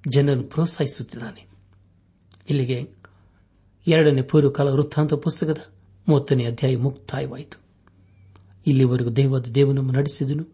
ಜನರನ್ನು 0.08 0.44
ಪ್ರೋತ್ಸಾಹಿಸುತ್ತಿದ್ದಾನೆ. 0.44 1.48
ಇಲ್ಲಿಗೆ 2.50 2.96
ಎರಡನೇ 3.88 4.22
ಪೂರ್ವಕಾಲ 4.22 4.68
ವೃತ್ತಾಂತ 4.68 5.14
ಪುಸ್ತಕದ 5.14 5.58
ಮೂವತ್ತನೇ 6.08 6.46
ಅಧ್ಯಾಯ 6.46 6.78
ಮುಕ್ತಾಯವಾಯಿತು. 6.78 7.60
ಇಲ್ಲಿವರೆಗೂ 8.68 9.10
ದೇವಾದ 9.10 9.48
ದೇವನನ್ನು 9.48 9.92
ನಡೆಸಿದನು. 9.92 10.46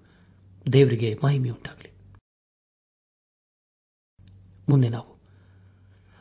ದೇವರಿಗೆ 0.74 1.20
ಮಹಿಮೆಯುಂಟಾಗಲಿ 1.24 1.92
ಮುಂದೆ 4.70 4.90
ನಾವು 4.90 5.18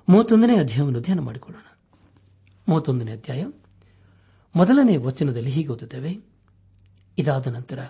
ಮೂವತ್ತೊಂದನೇ 0.09 0.59
ಅಧ್ಯಾಯವನ್ನು 0.59 1.00
ಧ್ಯಾನ 1.00 1.21
ಮಾಡಿಕೊಳ್ಳೋಣ. 1.21 1.79
ಮೂವತ್ತೊಂದನೇ 2.69 3.12
ಅಧ್ಯಾಯ 3.12 3.45
ಮೊದಲನೇ 4.57 4.97
ವಚನದಲ್ಲಿ 4.97 5.50
ಹೀಗೆ 5.50 5.69
ಓದುತ್ತೇವೆ. 5.69 6.19
ಇದಾದ 7.19 7.47
ನಂತರ 7.47 7.88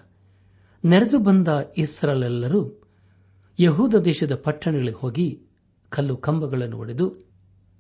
ನೆರೆದು 0.85 1.19
ಬಂದ 1.19 1.49
ಇಸ್ರಾಲೆಲ್ಲರೂ 1.79 2.80
ಯಹೂದ 3.61 3.95
ದೇಶದ 3.95 4.35
ಪಟ್ಟಣಗಳಿಗೆ 4.35 4.97
ಹೋಗಿ 4.97 5.43
ಕಲ್ಲು 5.89 6.17
ಕಂಬಗಳನ್ನು 6.17 6.79
ಒಡೆದು 6.79 7.15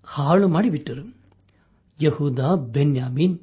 ಹಾಳು 0.04 0.48
ಮಾಡಿಬಿಟ್ಟರು. 0.48 1.14
ಯಹೂದ, 2.02 2.38
ಬೆನ್ಯಾಮಿನ್ 2.54 3.38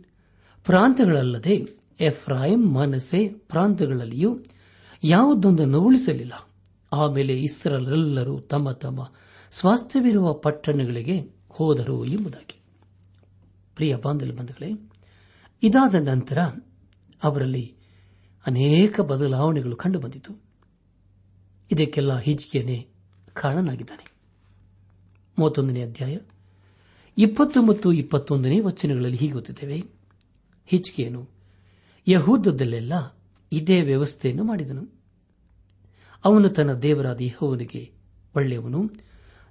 ಪ್ರಾಂತಗಳಲ್ಲದೆ 0.65 1.67
ಎಫ್ರಾಯಿಂ 1.99 2.73
ಮನಸೆ 2.73 3.27
ಪ್ರಾಂತಗಳಲ್ಲಿಯೂ 3.27 4.39
ಯಾವುದೊಂದನ್ನು 5.03 5.79
ಉಳಿಸಲಿಲ್ಲ 5.79 6.33
ಆಮೇಲೆ 6.93 7.41
ಇಸ್ರಲೆಲ್ಲರೂ 7.41 8.39
ತಮ್ಮ 8.39 8.71
ತಮ್ಮ 8.71 9.11
ಸ್ವಾಸ್ಥ್ಯವಿರುವ 9.51 10.33
ಪಟ್ಟಣಗಳಿಗೆ 10.33 11.35
ಹೋದರು 11.49 12.05
ಎಂಬುದಾಗಿ. 12.05 12.59
ಪ್ರಿಯ 13.75 13.95
ಬಂಧುಗಳೇ, 13.95 14.89
ಇದಾದ 15.63 15.95
ನಂತರ 15.95 16.37
ಅವರಲ್ಲಿ 17.23 17.75
ಅನೇಕ 18.47 19.01
ಬದಲಾವಣೆಗಳು 19.01 19.75
ಕಂಡುಬಂದಿತು. 19.75 20.46
ಇದಕ್ಕೆಲ್ಲ 21.71 22.17
ಹಿಜಿಕೆಯೇ 22.17 22.87
ಕಾರಣನಾಗಿದ್ದಾನೆ. 23.33 24.11
ಮೂವತ್ತೊಂದನೇ 25.39 25.81
ಅಧ್ಯಾಯ. 25.81 26.17
ಇಪ್ಪತ್ತು 27.17 27.63
ಮತ್ತು 27.63 27.93
ಇಪ್ಪತ್ತೊಂದನೇ 27.93 28.59
ವಚನಗಳಲ್ಲಿ 28.59 29.17
ಹೀಗೆ 29.17 29.33
ಗೊತ್ತಿದ್ದೇವೆ 29.33 29.83
ಹಿಚ್ಕಿಯನು 30.65 31.29
ಯಹೂದದಲ್ಲೆಲ್ಲ 32.07 33.17
ಇದೇ 33.51 33.81
ವ್ಯವಸ್ಥೆಯನ್ನು 33.81 34.43
ಮಾಡಿದನು. 34.43 34.97
ಅವನು 36.25 36.49
ತನ್ನ 36.49 36.73
ದೇವರಾದ 36.73 37.21
ಯಹೋವನಿಗೆ 37.21 37.91
ಒಳ್ಳೆಯವನು, 38.35 38.89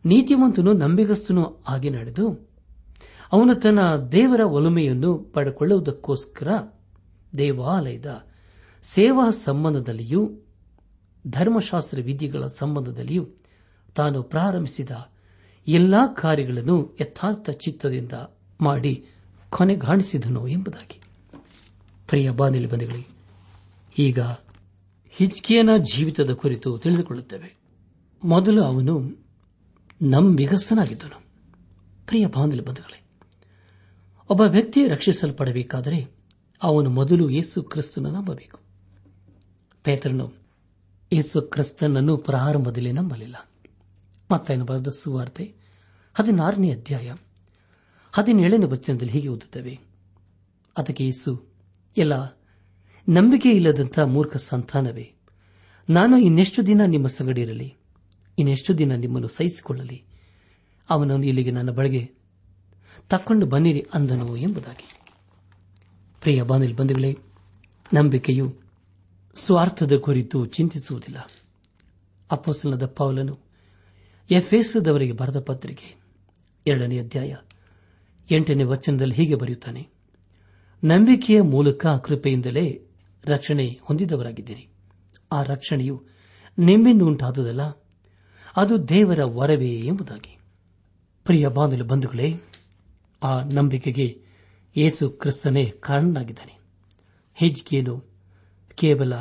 ನೀತಿವಂತನು 0.04 0.73
ನಂಬಿಗಸ್ತನು 0.73 1.62
ಆಗಿ 1.68 1.90
ನಡೆದು, 1.90 2.50
ಅವನು 3.32 3.54
ತನ್ನ 3.54 3.96
ದೇವರ 3.96 4.40
ಒಲುಮೆಯನ್ನು 4.40 5.18
ಪಡೆಕೊಳ್ಳುವುದಕ್ಕೋಸ್ಕರ 5.18 6.49
ದೇವಾಲಯದ 7.38 8.26
ಸೇವಾ 8.82 9.30
ಸಂಬಂಧದಲ್ಲಿಯೂ 9.30 10.46
ಧರ್ಮಶಾಸ್ತ್ರ 11.30 12.00
ವಿಧಿಗಳ 12.00 12.47
ಸಂಬಂಧದಲ್ಲಿಯೂ 12.47 13.28
ತಾನು 13.95 14.23
ಪ್ರಾರಂಭಿಸಿದ 14.23 14.90
ಎಲ್ಲಾ 15.68 16.06
ಕಾರ್ಯಗಳನ್ನು 16.06 16.97
ಯಥಾರ್ಥ 17.00 17.50
ಚಿತ್ತದಿಂದ 17.50 18.12
ಮಾಡಿ 18.61 19.04
ಕೊನೆಗಾಣಿಸಿದನು 19.50 20.49
ಎಂಬುದಾಗಿ. 20.49 21.00
ಪ್ರಿಯ 22.09 22.30
ಬಾನಿಲಿ 22.30 22.66
ಬಂಧುಗಳೇ, 22.66 23.06
ಈಗ 23.99 24.21
ಹಿಜ್ಕಿಯನ 25.11 25.71
ಜೀವಿತದ 25.95 26.30
ಕುರಿತು 26.30 26.78
ತಿಳಿದುಕೊಳ್ಳುತ್ತೇವೆ. 26.78 27.56
ಮೊದಲು 28.25 28.62
ಅವನು 28.62 29.25
ನಂಬಿಗಸ್ತನಾಗಿದ್ದನು. 30.02 31.23
ಪ್ರಿಯ 32.06 32.26
ಬಾಂಧವ 32.26 32.56
ಬಂಧುಗಳೇ, 32.56 33.02
ಒಬ್ಬ 34.30 34.41
ವ್ಯಕ್ತಿ 34.41 34.89
ರಕ್ಷಿಸಲ್ಪಡಬೇಕಾದರೆ 34.89 36.15
ಅವನು 36.62 36.91
ಮೊದಲು 36.91 37.30
ಯೇಸು 37.30 37.62
ಕ್ರಿಸ್ತನ 37.62 38.06
ನಂಬಬೇಕು. 38.06 38.60
ಪೇತ್ರನು 39.84 40.46
ಯೇಸು 41.12 41.42
ಕ್ರಿಸ್ತನನ್ನು 41.42 42.16
ಪ್ರಾರಂಭದಲ್ಲಿ 42.16 42.92
ನಂಬಲಿಲ್ಲ. 42.92 43.49
ಮತ್ತೆ 44.30 44.56
ಬರೆದ 44.56 44.88
ಸುವಾರ್ತೆ 44.88 45.54
ಹದಿನಾರನೇ 46.14 46.73
ಅಧ್ಯಾಯ 46.73 47.14
ಹದಿನೇಳನೇ 48.12 48.66
ವಚನದಲ್ಲಿ 48.66 49.12
ಹೀಗೆ 49.12 49.28
ಓದುತ್ತವೆ. 49.28 49.78
ಅದಕ್ಕೆ 50.78 51.04
ಯೇಸು, 51.04 51.47
ಎಲ್ಲ, 51.97 52.40
ನಂಬಿಕೆ 53.08 53.50
ಇಲ್ಲದಂಥ 53.50 53.99
ಮೂರ್ಖ 53.99 54.36
ಸಂತಾನವೇ, 54.36 55.14
ನಾನು 55.90 56.19
ಇನ್ನೆಷ್ಟು 56.19 56.66
ದಿನ 56.66 56.80
ನಿಮ್ಮ 56.86 57.06
ಸಂಗಡಿರಲಿ 57.06 57.75
ಇನ್ನೆಷ್ಟು 58.38 58.78
ದಿನ 58.78 58.95
ನಿಮ್ಮನ್ನು 58.95 59.28
ಸಹಿಸಿಕೊಳ್ಳಲಿ, 59.28 60.04
ಅವನನ್ನು 60.90 61.26
ಇಲ್ಲಿಗೆ 61.26 61.50
ನನ್ನ 61.50 61.71
ಬಳಿಗೆ 61.71 62.10
ತಕ್ಕೊಂಡು 63.08 63.47
ಬನ್ನಿರಿ 63.47 63.86
ಅಂದನು 63.95 64.36
ಎಂಬುದಾಗಿ. 64.36 65.00
ಪ್ರಿಯ 66.21 66.42
ಬಾನಿಲ್ 66.42 66.76
ಬಂಧುಗಳೇ, 66.76 67.19
ನಂಬಿಕೆಯು 67.95 68.66
ಸ್ವಾರ್ಥದ 69.36 69.96
ಕುರಿತು 69.96 70.46
ಚಿಂತಿಸುವುದಿಲ್ಲ. 70.46 71.30
ಅಪ್ಪಸಲದ 72.30 72.86
ಪೌಲನು 72.86 73.38
ಎಫ್ಎಸ್ದವರಿಗೆ 74.30 75.12
ಬರೆದ 75.12 75.40
ಪತ್ರಿಕೆ 75.40 75.96
ಎರಡನೇ 76.66 76.99
ಅಧ್ಯಾಯ 76.99 77.36
ಎಂಟನೇ 78.30 78.64
ವಚನದಲ್ಲಿ 78.64 79.14
ಹೀಗೆ 79.14 79.34
ಬರೆಯುತ್ತಾನೆ, 79.34 79.88
ನಂಬಿಕೆಯ 80.84 81.40
ಮೂಲಕ 81.40 81.86
ಕೃಪೆಯಿಂದಲೇ 81.86 82.82
ರಕ್ಷಣೆ 83.25 83.78
ಹೊಂದಿದವರಾಗಿದ್ದೀರಿ. 83.82 84.68
ಆ 85.32 85.42
ರಕ್ಷಣೆಯು 85.42 86.04
ನಿಮ್ಮಿಂದ 86.58 87.02
ಉಂಟಾದುದಲ್ಲ 87.02 87.62
ಅದು 88.56 88.88
ದೇವರ 88.88 89.25
ವರವೇ 89.25 89.70
ಎಂಬುದಾಗಿ. 89.70 90.38
ಪ್ರಿಯ 91.25 91.49
ಬಾಂಧವ 91.49 91.84
ಬಂಧುಗಳೇ, 91.84 92.40
ಆ 93.22 93.42
ನಂಬಿಕೆಗೆ 93.42 94.22
ಯೇಸು 94.76 95.10
ಕ್ರಿಸ್ತನೇ 95.10 95.66
ಕಾರಣನಾಗಿದ್ದಾನೆ. 95.66 96.58
ಹೆಜ್ಜಿಗೆಯನ್ನು 97.34 98.05
ಕೇವಲ 98.76 99.15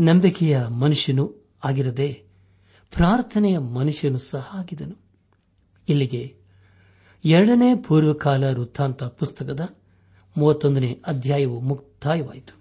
ನಂಬಿಕೆಯ 0.00 0.66
ಮನುಷ್ಯನು 0.66 1.34
ಆಗಿರದೆ 1.64 2.24
ಪ್ರಾರ್ಥನೆಯ 2.94 3.58
ಮನುಷ್ಯನು 3.58 4.18
ಸಹ 4.18 4.48
ಆಗಿದನು. 4.52 4.96
ಇಲ್ಲಿಗೆ 5.88 6.36
ಎರಡನೇ 7.24 7.74
ಪೂರ್ವಕಾಲ 7.74 8.44
ವೃತ್ತಾಂತ 8.44 9.02
ಪುಸ್ತಕದ 9.02 9.68
ಮೂವತ್ತೊಂದನೇ 10.38 11.02
ಅಧ್ಯಾಯವು 11.06 11.60
ಮುಕ್ತಾಯವಾಯಿತು. 11.60 12.58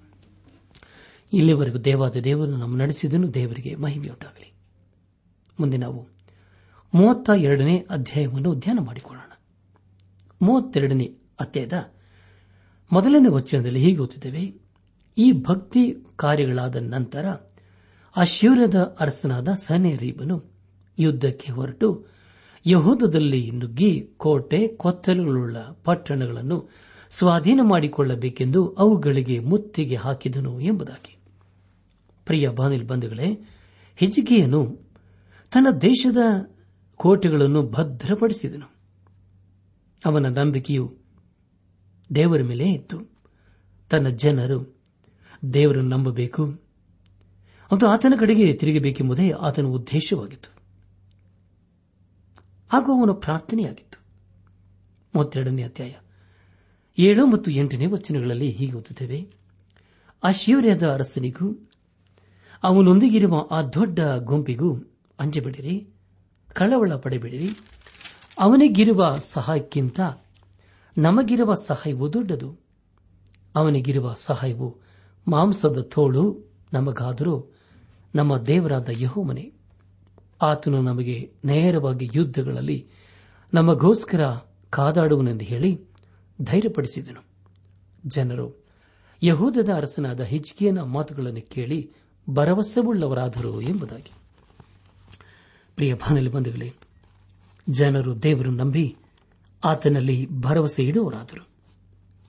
ಇಲ್ಲಿವರೆಗೂ 1.34 1.77
ದೇವಾದ 1.77 2.15
ದೇವರು 2.15 2.51
ನಮ್ಮ 2.51 2.77
ನಡೆಸಿದನು, 2.77 3.34
ದೇವರಿಗೆ 3.34 3.75
ಮಹಿಮೆಯುಂಟಾಗಲಿ. 3.75 4.53
ಮುಂದೆ 5.60 5.77
ನಾವು 5.77 6.08
ಮೂವತ್ತ 6.93 7.30
ಎರಡನೇ 7.38 7.86
ಅಧ್ಯಾಯವನ್ನು 7.89 8.56
ಧ್ಯಾನ 8.56 8.80
ಮಾಡಿಕೊಳ್ಳೋಣ. 8.80 9.32
ಮೂವತ್ತೆರಡನೇ 10.41 11.13
ಅಧ್ಯಾಯದ 11.39 11.91
ಮೊದಲನೇ 12.93 13.30
ವಚನದಲ್ಲಿ 13.30 13.80
ಹೀಗೆ 13.80 13.97
ಓದುತ್ತೇವೆ 13.97 14.66
ಈ 15.17 15.32
ಭಕ್ತಿ 15.32 15.95
ಕಾರ್ಯಗಳಾದ 16.15 16.75
ನಂತರ 16.75 17.25
ಆ 18.17 18.23
ಶಿವರದ 18.23 18.97
ಅರಸನಾದ 18.99 19.47
ಸನೇರೀಬನು 19.47 20.43
ಯುದ್ದಕ್ಕೆ 20.99 21.51
ಹೊರಟು 21.51 22.06
ಯಹೂದದಲ್ಲಿ 22.65 23.51
ನುಗ್ಗಿ 23.51 24.10
ಕೋಟೆ, 24.17 24.67
ಕೊತ್ತಲುಗಳುಳ್ಳ 24.67 25.58
ಪಟ್ಟಣಗಳನ್ನು 25.58 26.69
ಸ್ವಾಧೀನ 27.10 27.60
ಮಾಡಿಕೊಳ್ಳಬೇಕೆಂದು 27.63 28.73
ಅವುಗಳಿಗೆ 28.73 29.39
ಮುತ್ತಿಗೆ 29.39 29.95
ಹಾಕಿದನು 29.95 30.60
ಎಂಬುದಾಗಿ. 30.60 31.17
ಪ್ರಿಯ 32.25 32.49
ಬಾನಿಲ್ 32.49 32.88
ಬಂಧುಗಳೇ 32.88 33.47
ಹಿಜಿಗೆಯನು 33.95 34.91
ತನ್ನ 35.53 35.67
ದೇಶದ 35.82 36.17
ಕೋಟೆಗಳನ್ನು 36.95 37.63
ಭದ್ರಪಡಿಸಿದನು. 37.63 38.75
ಅವನ 40.06 40.25
ನಂಬಿಕೆಯು 40.25 40.93
ದೇವರ 42.15 42.41
ಮೇಲೆ 42.41 42.63
ಇತ್ತು. 42.63 42.99
ತನ್ನ 43.89 44.08
ಜನರು 44.08 44.76
ದೇವರನ್ನು 45.54 45.97
ನಂಬಬೇಕು. 45.97 46.45
ಮತ್ತು 47.73 47.88
ಆತನ 47.88 48.13
ಕಡೆಗೆ 48.19 48.54
ತಿರುಗಬೇಕೆಂಬುದೇ 48.54 49.30
ಆತನ 49.30 49.63
ಉದ್ದೇಶವಾಗಿತ್ತು. 49.63 50.58
ಹಾಗೂ 52.71 53.00
ಅವನ 53.00 53.12
ಪ್ರಾರ್ಥನೆಯಾಗಿತ್ತು. 53.12 54.06
ಮೂವತ್ತೆರಡನೇ 55.15 55.63
ಅಧ್ಯಾಯ. 55.63 55.93
ಏಳು 57.00 57.26
ಮತ್ತು 57.26 57.52
ಎಂಟನೇ 57.52 57.86
ವಚನಗಳಲ್ಲಿ 57.86 58.52
ಹೀಗೆ 58.52 58.73
ಓದುತ್ತೇವೆ. 58.73 59.38
ಶಿವರ್ಯದ 60.32 60.88
ಅರಸನಿಗೂ, 60.88 61.69
ಅವನೊಂದಿಗಿರುವ 62.63 63.47
ಆ 63.52 63.62
ದೊಡ್ಡ 63.62 64.00
ಗುಂಪಿಗೂ 64.17 64.78
ಅಂಜಬಿಡಿರಿ, 65.19 65.89
ಕಳವಳ 66.54 66.93
ಪಡೆಬಿಡಿರಿ. 66.95 67.50
ಅವನಿಗಿರುವ 68.39 69.17
ಸಹಾಯಕ್ಕಿಂತ 69.19 70.00
ನಮಗಿರುವ 70.97 71.54
ಸಹಾಯವು 71.54 72.13
ದೊಡ್ಡದು. 72.13 72.58
ಅವನಿಗಿರುವ 73.56 74.13
ಸಹಾಯವು 74.13 74.87
ಮಾಂಸದ 75.27 75.81
ತೋಳು 75.81 76.43
ನಮಗಾದರೂ 76.73 77.53
ನಮ್ಮ 78.15 78.37
ದೇವರಾದ 78.37 78.89
ಯಹೋಮನೆ 78.91 79.53
ಆತನು 80.41 80.81
ನಮಗೆ 80.81 81.33
ನೇರವಾಗಿ 81.45 82.09
ಯುದ್ದಗಳಲ್ಲಿ 82.13 82.87
ನಮಗೋಸ್ಕರ 83.53 84.25
ಕಾದಾಡುವನೆಂದು 84.69 85.45
ಹೇಳಿ 85.45 85.85
ಧೈರ್ಯಪಡಿಸಿದನು. 86.41 87.23
ಜನರು, 88.05 88.65
ಯಹೂದದ 89.23 89.69
ಅರಸನಾದ 89.75 90.21
ಹಿಜ್ಕಿಯನ 90.21 90.81
ಮಾತುಗಳನ್ನು 90.81 91.49
ಕೇಳಿ 91.49 91.91
ಭರವಸೆವುಳ್ಳವರಾದರು 92.29 93.61
ಎಂಬುದಾಗಿ. 93.61 94.11
ಪ್ರಿಯ 95.75 95.93
ಬಂಧುಗಳೇ, 96.33 96.73
ಜನರು 97.69 98.23
ದೇವರು 98.23 98.51
ನಂಬಿ 98.51 98.95
ಆತನಲ್ಲಿ 99.63 100.27
ಭರವಸೆ 100.39 100.83
ಇಡುವರಾದರು 100.83 101.47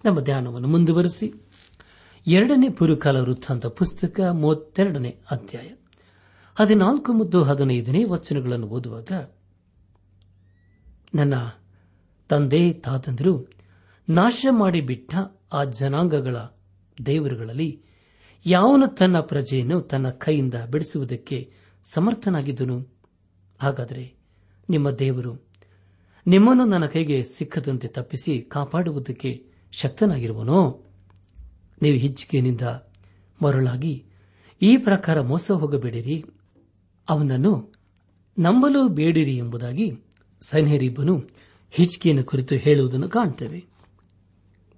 ನಮ್ಮ 0.05 0.21
ಧ್ಯಾನವನ್ನು 0.21 0.69
ಮುಂದುವರೆಸಿ. 0.69 1.48
ಎರಡನೇ 2.29 2.69
ಪುರುಕಾಲ 2.69 3.17
ವೃತ್ತಾಂತ 3.17 3.67
ಪುಸ್ತಕ 3.67 4.21
ಮೂವತ್ತೆರಡನೇ 4.21 5.17
ಅಧ್ಯಾಯ. 5.31 5.69
ಹದಿನಾಲ್ಕು 6.55 7.13
ಮತ್ತು 7.13 7.43
ಹದಿನೈದನೇ 7.43 8.05
ವಚನಗಳನ್ನು 8.05 8.67
ಓದುವಾಗ, 8.67 9.13
ನನ್ನ 11.15 11.35
ತಂದೆ 12.29 12.73
ತಾತಂದಿರು, 12.73 13.47
ನಾಶ 14.09 14.47
ಮಾಡಿಬಿಟ್ಟ 14.51 15.15
ಆ 15.53 15.65
ಜನಾಂಗಗಳ 15.65 16.37
ದೇವರುಗಳಲ್ಲಿ 17.07 17.83
ಯಾವನು 18.47 18.87
ತನ್ನ 18.87 19.21
ಪ್ರಜೆಯನ್ನು 19.21 19.81
ತನ್ನ 19.81 20.11
ಕೈಯಿಂದ 20.11 20.55
ಬಿಡಿಸುವುದಕ್ಕೆ 20.71 21.53
ಸಮರ್ಥನಾಗಿದ್ದನು? 21.93 22.87
ಹಾಗಾದರೆ 23.59 24.15
ನಿಮ್ಮ 24.71 24.91
ದೇವರು 24.91 25.47
ನಿಮ್ಮನ್ನು 26.27 26.65
ನನ್ನ 26.65 26.87
ಕೈಗೆ 26.87 27.23
ಸಿಕ್ಕದಂತೆ 27.23 27.89
ತಪ್ಪಿಸಿ 27.89 28.43
ಕಾಪಾಡುವುದಕ್ಕೆ 28.43 29.47
ಶಕ್ತನಾಗಿರುವನೋ? 29.73 30.85
ನೀವು 31.83 31.97
ಹಿಚ್ಚಿಕೆಯಿಂದ 31.97 32.61
ಮರಳಾಗಿ 33.43 34.05
ಈ 34.63 34.77
ಪ್ರಕಾರ 34.77 35.21
ಮೋಸ 35.21 35.51
ಹೋಗಬೇಡಿರಿ. 35.51 36.25
ಅವನನ್ನು 37.09 37.73
ನಂಬಲು 38.39 38.89
ಬೇಡಿರಿ 38.89 39.37
ಎಂಬುದಾಗಿ 39.37 39.93
ಸೈನ್ಯರಿಬ್ಬನು 40.41 41.25
ಹಿಚ್ಕಿಯನ್ನು 41.71 42.25
ಕುರಿತು 42.25 42.55
ಹೇಳುವುದನ್ನು 42.55 43.09
ಕಾಣುತ್ತೇವೆ 43.09 43.67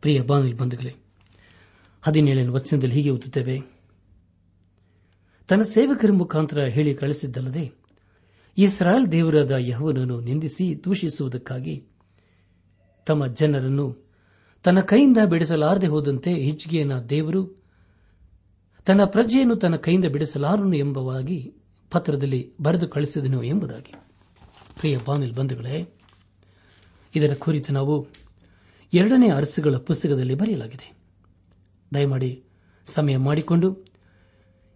ಪ್ರಿಯ 0.01 0.21
ಬಾನುಲಿ 0.21 0.53
ಬಂಧುಗಳೇ, 0.53 0.95
ಹದಿನೇಳನೇ 2.03 2.47
ವಚನದಲ್ಲಿ 2.47 2.95
ಹೀಗೆ 2.95 3.11
ಓದುತ್ತೇವೆ. 3.11 3.61
ತನ್ನ 5.49 5.63
ಸೇವಕರ 5.63 6.13
ಮುಖಾಂತರ 6.13 6.61
ಹೇಳಿ 6.61 6.95
ಕಳಿಸಿದ್ದಲ್ಲದೆ 6.95 7.73
ಇಸ್ರಾಯೇಲ್ 8.59 9.13
ದೇವರಾದ 9.13 9.51
ಯಹವನನ್ನು 9.51 10.21
ನಿಂದಿಸಿ 10.21 10.85
ದೂಷಿಸುವುದಕ್ಕಾಗಿ 10.85 11.87
ತಮ್ಮ 13.07 13.27
ಜನರನ್ನು 13.27 14.10
ತನ್ನ 14.62 14.81
ಕೈಯಿಂದ 14.81 15.18
ಬಿಡಿಸಲಾರದೆ 15.31 15.87
ಹೋದಂತೆ 15.87 16.35
ಹಿಜ್ಗಿಯನ 16.35 16.99
ದೇವರು 16.99 17.62
ತನ್ನ 18.87 19.05
ಪ್ರಜೆಯನ್ನು 19.05 19.57
ತನ್ನ 19.57 19.77
ಕೈಯಿಂದ 19.77 20.05
ಬಿಡಿಸಲಾರನು 20.05 20.77
ಎಂಬವಾಗಿ 20.77 21.55
ಪತ್ರದಲ್ಲಿ 21.90 22.53
ಬರೆದು 22.61 22.88
ಕಳಿಸಿದನು 22.88 23.42
ಎಂಬುದಾಗಿ. 23.42 23.94
ಪ್ರಿಯ 24.81 24.99
ಬಾನಿಲ್ 25.07 25.35
ಬಂಧುಗಳೇ, 25.35 25.94
ಇದರ 27.14 27.35
ಕುರಿತು 27.35 27.73
ನಾವು 27.73 28.07
ಎರಡನೇ 28.94 29.31
ಅರಸುಗಳ 29.31 29.77
ಪುಸ್ತಕದಲ್ಲಿ 29.77 30.35
ಬರೆಯಲಾಗಿದೆ. 30.35 30.99
ದಯಮಾಡಿ 31.94 32.44
ಸಮಯ 32.87 33.16
ಮಾಡಿಕೊಂಡು 33.16 33.85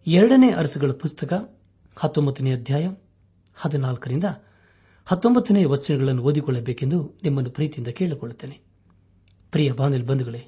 ಎರಡನೇ 0.07 0.51
ಅರಸುಗಳ 0.51 0.93
ಪುಸ್ತಕ 0.93 1.59
ಹತ್ತೊಂಬತ್ತನೇ 1.97 2.53
ಅಧ್ಯಾಯ 2.53 2.91
ಹದಿನಾಲ್ಕರಿಂದ 3.55 4.25
ಹತ್ತೊಂಬತ್ತನೇ 5.05 5.65
ವಚನಗಳನ್ನು 5.65 6.23
ಓದಿಕೊಳ್ಳಬೇಕೆಂದು 6.23 7.19
ನಿಮ್ಮನ್ನು 7.23 7.51
ಪ್ರೀತಿಯಿಂದ 7.51 7.89
ಕೇಳಿಕೊಳ್ಳುತ್ತೇನೆ. 7.89 8.64
ಪ್ರಿಯ 9.55 9.73
ಬಾಂಧವ್ಯ 9.73 10.03
ಬಂಧುಗಳೇ, 10.03 10.47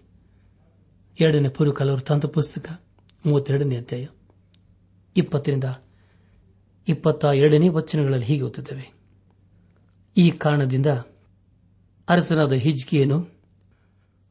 ಎರಡನೇ 1.21 1.49
ಪೂರ್ವಕಾಲ 1.49 1.91
ವೃತ್ತಾಂತ 1.91 2.27
ಪುಸ್ತಕ, 2.27 2.83
ಮೂವತ್ತೆರಡನೇ 3.27 3.77
ಅಧ್ಯಾಯ, 3.77 4.07
ಇಪ್ಪತ್ತರಿಂದ 5.17 5.65
ಇಪ್ಪತ್ತ 6.89 7.25
ಎರಡನೇ 7.25 7.69
ವಚನಗಳಲ್ಲಿ 7.69 8.27
ಹೀಗೆ 8.27 8.43
ಓದುತ್ತೇವೆ. 8.43 8.93
ಈ 10.17 10.31
ಕಾರಣದಿಂದ 10.31 10.87
ಅರಸನಾದ 12.09 12.53
ಹಿಜ್ಕಿಯನು 12.53 13.29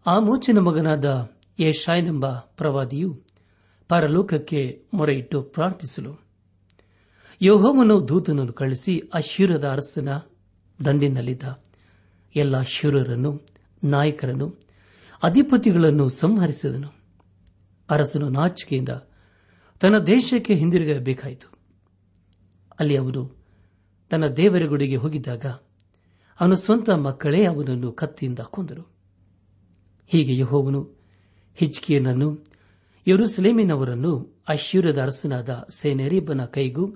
ಆ 0.05 0.19
ಮೋಚನ 0.19 0.59
ಮಗನಾದ 0.59 1.31
ಯಶಾಯನೆಂಬ 1.59 2.27
ಪ್ರವಾದಿಯು 2.27 3.21
ಪರಲೋಕಕ್ಕೆ 3.87 4.85
ಮೊರೆಯಿಟ್ಟು 4.93 5.41
ಪ್ರಾರ್ಥಿಸಲು 5.41 6.25
ಯೋಹೋವನು 7.41 8.07
ದೂತನನ್ನು 8.07 8.53
ಕಳಿಸಿ 8.53 9.01
ಅಶ್ಯೂರದ 9.13 9.67
ಅರಸನ 9.67 10.09
ದಂಡಿನಲ್ಲಿದ್ದ 10.85 11.63
ಎಲ್ಲ 12.35 12.61
ಶೂರರನ್ನು 12.61 13.47
ನಾಯಕರನ್ನು 13.83 14.64
ಅಧಿಪತಿಗಳನ್ನು 15.23 16.09
ಸಂಹರಿಸಿದನು. 16.09 16.87
ಅರಸನು 17.89 18.29
ನಾಚಿಕೆಯಿಂದ 18.29 18.89
ತನ್ನ 19.79 19.97
ದೇಶಕ್ಕೆ 19.97 20.55
ಹಿಂದಿರುಗಬೇಕಾಯಿತು. 20.55 21.51
ಅಲ್ಲಿ 22.79 22.97
ಅವನು 22.97 23.31
ತನ್ನ 24.09 24.27
ದೇವರ 24.27 24.65
ಗುಡಿಗೆ 24.65 24.95
ಹೋಗಿದ್ದಾಗ 24.95 25.45
ಅವನ 26.39 26.53
ಸ್ವಂತ 26.53 26.89
ಮಕ್ಕಳೇ 26.89 27.45
ಅವನನ್ನು 27.45 27.91
ಕತ್ತಿಯಿಂದ 27.91 28.39
ಕೊಂದರು. 28.39 28.95
ಹೀಗೆ 30.07 30.37
ಯಹೋವನು 30.37 30.89
ಹಿಜ್ಕಿಯನನ್ನು, 31.55 32.45
ಯರುಸಲೇಮಿನವರನ್ನು 33.07 34.43
ಐಶ್ವರ್ಯದ 34.49 35.01
ಅರಸನಾದ 35.01 35.67
ಸೇನೆರೀಬನ 35.69 36.45
ಕೈಗೂ, 36.45 36.95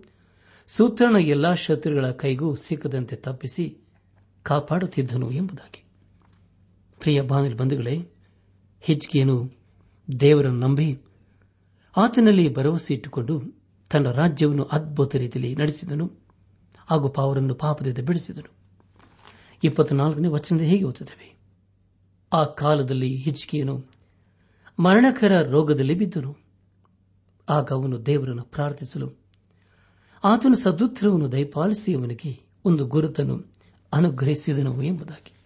ಸೂತ್ರನ 0.68 1.16
ಎಲ್ಲಾ 1.22 1.56
ಶತ್ರುಗಳ 1.56 2.12
ಕೈಗೂ 2.12 2.56
ಸಿಕ್ಕದಂತೆ 2.56 3.16
ತಪ್ಪಿಸಿ 3.16 3.78
ಕಾಪಾಡುತ್ತಿದ್ದನು 4.44 5.32
ಎಂಬುದಾಗಿ. 5.32 5.89
ಪ್ರಿಯ 7.00 7.22
ಬಾನಲಿ 7.22 7.54
ಬಂಧುಗಳೇ, 7.54 8.10
ಹಿಜ್ಕಿಯನು 8.82 9.52
ದೇವರನ್ನು 10.20 10.60
ನಂಬಿ 10.60 11.00
ಆತನಲ್ಲಿ 11.98 12.54
ಭರವಸೆ 12.54 12.94
ಇಟ್ಟುಕೊಂಡು 12.94 13.42
ತನ್ನ 13.90 14.12
ರಾಜ್ಯವನ್ನು 14.12 14.64
ಅದ್ಭುತ 14.64 15.16
ರೀತಿಯಲ್ಲಿ 15.16 15.56
ನಡೆಸಿದನು 15.56 16.12
ಹಾಗೂ 16.88 17.10
ಪಾವರನ್ನು 17.10 17.56
ಪಾಪದಿಂದ 17.56 17.98
ಬಿಡಿಸಿದನು. 17.98 18.54
ಇಪ್ಪತ್ನಾಲ್ಕನೇ 19.64 20.28
ವಚನದ 20.28 20.62
ಹೇಗೆ 20.62 20.84
ಓದುತ್ತವೆ? 20.84 21.40
ಆ 22.34 22.44
ಕಾಲದಲ್ಲಿ 22.44 23.16
ಹಿಜ್ಕಿಯನು 23.16 23.84
ಮರಣಕರ 24.80 25.42
ರೋಗದಲ್ಲಿ 25.42 25.96
ಬಿದ್ದನು. 25.96 26.36
ಆಗ 27.50 27.70
ಅವನು 27.72 28.06
ದೇವರನ್ನು 28.06 28.44
ಪ್ರಾರ್ಥಿಸಲು 28.44 29.12
ಆತನು 30.24 30.56
ಸದುತ್ತರವನ್ನು 30.56 31.32
ದಯಪಾಲಿಸಿ 31.32 31.94
ಅವನಿಗೆ 31.94 32.50
ಒಂದು 32.66 32.86
ಗುರುತನ್ನು 32.86 33.44
ಅನುಗ್ರಹಿಸಿದನು 33.94 34.82
ಎಂಬುದಾಗಿ. 34.82 35.39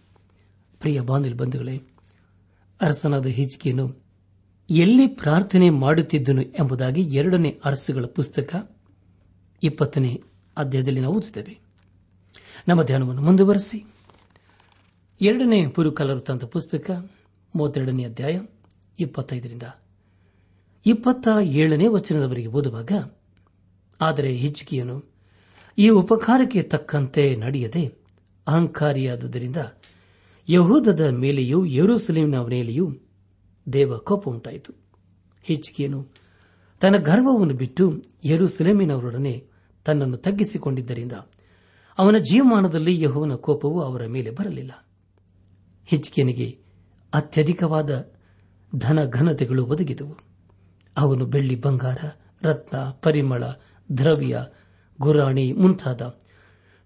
ಪ್ರಿಯ 0.84 1.00
ಬಾನಿಲ್ 1.00 1.34
ಬಂಧುಗಳೇ, 1.34 1.80
ಅರಸನಾದ 2.80 3.26
ಹಿಜ್ಕಿಯನು 3.26 3.84
ಎಲ್ಲಿ 4.70 5.06
ಪ್ರಾರ್ಥನೆ 5.06 5.70
ಮಾಡುತ್ತಿದ್ದನು 5.70 6.42
ಎಂಬುದಾಗಿ 6.42 7.00
ಎರಡನೇ 7.00 7.50
ಅರಸುಗಳ 7.64 8.04
ಪುಸ್ತಕ 8.04 8.70
ಇಪ್ಪತ್ತನೇ 9.62 10.20
ಅಧ್ಯಾಯದಲ್ಲಿ 10.56 11.00
ನಾವು 11.00 11.14
ಓದುತ್ತೇವೆ. 11.14 11.54
ನಮ್ಮ 12.68 12.82
ಧ್ಯಾನವನ್ನು 12.82 13.22
ಮುಂದುವರೆಸಿ. 13.22 13.78
ಎರಡನೇ 15.20 15.66
ಪುರುಕಾಲ 15.66 16.18
ಪುಸ್ತಕ 16.52 16.90
ಮೂವತ್ತೆರಡನೇ 17.54 18.04
ಅಧ್ಯಾಯ 18.04 18.40
ಇಪ್ಪತ್ತೈದರಿಂದ 18.98 19.62
ಇಪ್ಪತ್ತ 20.86 21.28
ಏಳನೇ 21.42 21.86
ವಚನದವರೆಗೆ 21.86 22.46
ಓದುವಾಗ, 22.48 22.92
ಆದರೆ 24.00 24.32
ಹಿಜ್ಕಿಯನು 24.32 24.98
ಈ 25.78 25.88
ಉಪಕಾರಕ್ಕೆ 25.88 26.62
ತಕ್ಕಂತೆ 26.62 27.36
ನಡೆಯದೆ 27.36 27.86
ಅಹಂಕಾರಿಯಾದುದರಿಂದ 28.46 29.56
ಯಹೂದದ 30.48 31.00
ಮೇಲೆಯೂ 31.00 31.64
ಯರೂಸಲೇಮಿನ 31.64 32.40
ಮೇಲೆಯೂ 32.40 32.90
ದೇವ 33.72 33.96
ಕೋಪ 33.96 34.28
ಉಂಟಾಯಿತು. 34.28 34.72
ಹೆಚ್ಚಿಗೆಯನು, 35.42 36.08
ತನ್ನ 36.80 36.96
ಗರ್ವವನ್ನು 36.96 37.54
ಬಿಟ್ಟು 37.54 38.02
ಯೆರೂಸಲೇಮಿನವರೊಡನೆ 38.24 39.46
ತನ್ನನ್ನು 39.84 40.16
ತಗ್ಗಿಸಿಕೊಂಡಿದ್ದರಿಂದ 40.16 41.12
ಅವನ 41.98 42.16
ಜೀವಮಾನದಲ್ಲಿ 42.18 43.00
ಯಹೋವನ 43.00 43.34
ಕೋಪವು 43.34 43.80
ಅವರ 43.80 44.06
ಮೇಲೆ 44.06 44.30
ಬರಲಿಲ್ಲ. 44.30 44.88
ಹಿಜ್ಕೇನಿಗೆ 45.86 46.58
ಅತ್ಯಧಿಕವಾದ 47.14 48.12
ಧನ 48.76 49.04
ಘನತೆಗಳು 49.04 49.66
ಒದಗಿದವು. 49.66 50.16
ಅವನು 50.96 51.26
ಬೆಳ್ಳಿ 51.26 51.56
ಬಂಗಾರ, 51.56 51.96
ರತ್ನ, 52.42 52.90
ಪರಿಮಳ, 52.90 53.44
ದ್ರವ್ಯ, 53.98 54.44
ಗುರಾಣಿ 55.00 55.52
ಮುಂತಾದ 55.52 56.18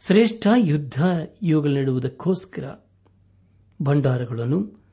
ಶ್ರೇಷ್ಠ 0.07 0.47
ಯುದ್ಧ 0.57 1.03
ಇವುಗಳನ್ನಿಡುವುದಕ್ಕೋಸ್ಕರ 1.42 2.88
ಭಂಡಾರಗಳನ್ನು, 3.83 4.85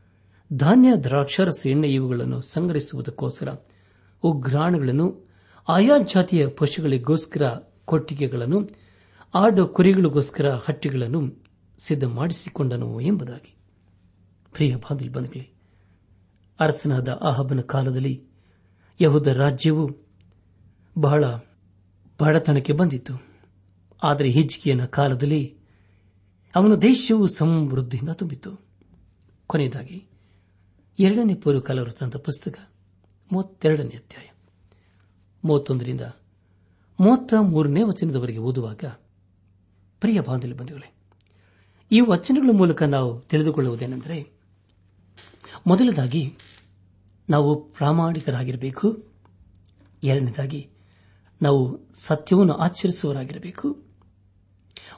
ಧಾನ್ಯ 0.54 0.96
ದ್ರಾಕ್ಷರಸ 1.04 1.64
ಎಣ್ಣೆ 1.66 1.94
ಇವುಗಳನ್ನು 1.94 2.42
ಸಂಗ್ರಹಿಸುವುದಕ್ಕೋಸ್ಕರ, 2.42 3.48
ಉಗ್ರಾಣಗಳನ್ನು, 4.24 5.30
ಆಯಾ 5.70 5.98
ಜಾತಿಯ 6.14 6.48
ಪಶುಗಳಿಗೋಸ್ಕರ 6.48 7.42
ಕೊಟ್ಟಿಗೆಗಳನ್ನು, 7.86 8.70
ಆಡು 9.36 9.68
ಕುರಿಗಳಿಗೋಸ್ಕರ 9.68 10.50
ಹಟ್ಟಿಗಳನ್ನು 10.50 11.44
ಸಿದ್ಧ 11.78 12.04
ಮಾಡಿಸಿಕೊಂಡನು 12.04 13.00
ಎಂಬುದಾಗಿ. 13.02 13.56
ಪ್ರಿಯ 14.54 14.76
ಬಂಧುಗಳೇ, 14.76 15.52
ಅರಸನಾದ 16.60 17.10
ಅಹಬನ 17.10 17.62
ಕಾಲದಲ್ಲಿ 17.62 18.24
ಯಹುದ 19.02 19.28
ರಾಜ್ಯವು 19.28 19.90
ಬಹಳ 20.98 21.26
ಬಡತನಕ್ಕೆ 22.22 22.74
ಬಂದಿತ್ತು. 22.74 23.26
ಆದರೆ 24.04 24.30
ಹಿಜ್ಕಿಯನ 24.30 24.86
ಕಾಲದಲ್ಲಿ 24.86 25.58
ಅವನ 26.56 26.76
ದೇಶವು 26.76 27.28
ಸಮೃದ್ಧಿಯಿಂದ 27.28 28.10
ತುಂಬಿತ್ತು. 28.10 28.65
ಕೊನೆಯದಾಗಿ, 29.48 30.08
ಎರಡನೇ 31.00 31.34
ಪೂರ್ವಕಾಲ 31.34 31.80
ವೃತ್ತಾಂತ 31.80 32.18
ಪುಸ್ತಕ, 32.18 32.60
ಮೂವತ್ತೆರಡನೇ 33.32 33.96
ಅಧ್ಯಾಯ. 33.96 34.30
ಮೂವತ್ತೊಂದರಿಂದ 35.46 36.02
ಮೂವತ್ತ 37.00 37.34
ಮೂರನೇ 37.42 37.84
ವಚನದವರೆಗೆ 37.84 38.38
ಓದುವಾಗ, 38.38 38.84
ಪ್ರಿಯ 40.00 40.20
ಬಾಂಧವ್ಯ 40.20 40.54
ಬಂಧುಗಳೇ, 40.54 40.94
ಈ 41.92 42.00
ವಚನಗಳ 42.00 42.50
ಮೂಲಕ 42.54 42.84
ನಾವು 42.84 43.22
ತಿಳಿದುಕೊಳ್ಳುವುದೇನೆಂದರೆ, 43.22 44.40
ಮೊದಲದಾಗಿ 45.68 46.38
ನಾವು 47.30 47.64
ಪ್ರಾಮಾಣಿಕರಾಗಿರಬೇಕು, 47.64 49.04
ಎರಡನೇದಾಗಿ 50.04 50.70
ನಾವು 51.42 51.80
ಸತ್ಯವನ್ನು 51.96 52.54
ಆಚರಿಸುವವರಾಗಿರಬೇಕು, 52.54 53.84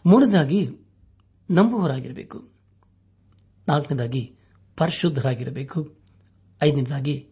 ಮೂರನೇದಾಗಿ 0.06 0.70
ನಂಬುವರಾಗಿರಬೇಕು 1.52 2.50
ನಾಲ್ಕನೇದಾಗಿ 3.68 4.37
ಪರಿಶುದ್ಧರಾಗಿರಬೇಕು. 4.78 5.96
ಐದನೇದಾಗಿ, 6.64 7.28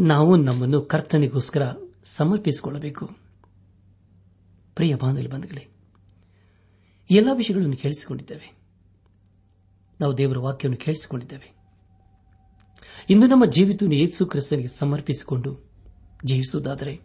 ನಾವು 0.00 0.36
ನಮ್ಮನ್ನು 0.36 0.82
ಕರ್ತನಿಗೋಸ್ಕರ 0.82 1.62
ಸಮರ್ಪಿಸಿಕೊಳ್ಳಬೇಕು. 2.04 3.10
ಪ್ರಿಯ 4.74 4.94
ಬಾಂಧವ್ಯ 4.94 5.28
ಬಂಧುಗಳೇ, 5.28 5.68
ಎಲ್ಲ 7.10 7.28
ವಿಷಯಗಳನ್ನು 7.34 7.76
ಕೇಳಿಸಿಕೊಂಡಿದ್ದೇವೆ. 7.76 8.58
ನಾವು 10.00 10.18
ದೇವರ 10.18 10.38
ವಾಕ್ಯವನ್ನು 10.38 10.84
ಕೇಳಿಸಿಕೊಂಡಿದ್ದೇವೆ. 10.84 11.54
ಇಂದು 13.10 13.26
ನಮ್ಮ 13.26 13.44
ಜೀವಿತವನ್ನು 13.44 13.96
ಯೇಸು 13.96 14.26
ಕ್ರಿಸ್ತನಿಗೆ 14.26 14.68
ಸಮರ್ಪಿಸಿಕೊಂಡು 14.68 15.58
ಜೀವಿಸುವುದಾದರೆ, 16.24 17.00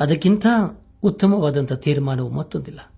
ಅದಕ್ಕಿಂತ 0.00 0.46
ಉತ್ತಮವಾದಂಥ 1.02 1.72
ತೀರ್ಮಾನವು 1.72 2.30
ಮತ್ತೊಂದಿಲ್ಲ. 2.30 2.92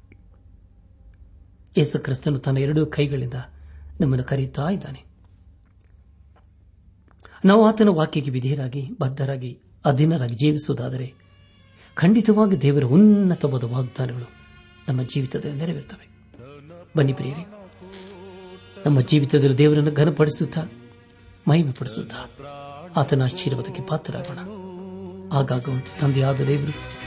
ಯೇಸು 1.76 1.98
ಕ್ರಿಸ್ತನು 1.98 2.38
ತನ್ನ 2.38 2.58
ಎರಡೂ 2.58 2.86
ಕೈಗಳಿಂದ 2.86 3.34
ನಮ್ಮನ್ನು 4.02 4.24
ಕರೆಯುತ್ತಾ 4.24 4.68
ಇದ್ದಾನೆ. 4.68 5.04
ನಾವು 7.44 7.66
ಆತನ 7.66 7.88
ವಾಕ್ಯಕ್ಕೆ 7.88 8.30
ವಿಧೇಯರಾಗಿ, 8.30 8.90
ಬದ್ಧರಾಗಿ, 9.00 9.60
ಅಧೀನರಾಗಿ 9.84 10.34
ಜೀವಿಸುವುದಾದರೆ 10.34 11.14
ಖಂಡಿತವಾಗಿ 11.94 12.62
ದೇವರ 12.62 12.84
ಉನ್ನತವಾದ 12.84 13.64
ವಾಗ್ದಾನಗಳು 13.64 14.30
ನಮ್ಮ 14.88 15.02
ಜೀವಿತದಲ್ಲಿ 15.02 15.56
ನೆರವೇರುತ್ತವೆ. 15.56 16.08
ಬನ್ನಿ 16.96 17.12
ಪ್ರಿಯರೇ, 17.12 17.46
ನಮ್ಮ 18.86 19.00
ಜೀವಿತದಲ್ಲಿ 19.00 19.58
ದೇವರನ್ನು 19.58 19.92
ಘನಪಡಿಸುತ್ತಾ 19.92 20.62
ಮಹಿಮೆ 21.48 21.72
ಪಡಿಸುತ್ತಾ 21.72 22.30
ಆತನ 22.96 23.22
ಆಶೀರ್ವಾದಕ್ಕೆ 23.22 23.82
ಪಾತ್ರರಾಗೋಣ. 23.82 24.38
ಆಗಾಗುವಂತೆ 25.38 26.00
ತಂದೆಯಾದ 26.00 26.40
ದೇವರು 26.40 27.02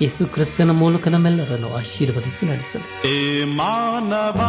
ಯೇಸು 0.00 0.26
ಕ್ರಿಸ್ತನ 0.26 0.70
ಮೂಲಕ 0.70 1.08
ನಮ್ಮೆಲ್ಲರನ್ನು 1.08 1.74
ಆಶೀರ್ವದಿಸಿ 1.74 2.46
ನಡೆಸಲು. 2.46 3.46
ಮಾನವ 3.46 4.40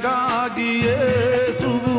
ರಕ್ಷಕನಾಗಿಯೇಸುವು 0.00 1.94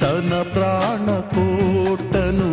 ತನ್ನ 0.00 0.32
ಪ್ರಾಣ 0.52 1.06
ಕೋಟನು 1.32 2.50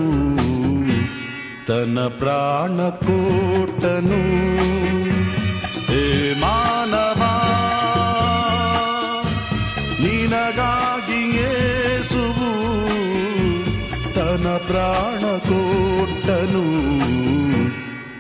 ತನ್ನ 1.68 2.00
ಪ್ರಾಣ 2.20 2.78
ಕೋಟನು 3.06 4.22
ಹೇ 5.90 6.04
ಮಾನವ 6.42 7.22
ನಿನಗಾಗಿಯೇಸುವು 11.20 12.52
ತನ್ನ 14.16 14.48
ಪ್ರಾಣ 14.68 15.24
ಕೋಟನು 15.48 16.66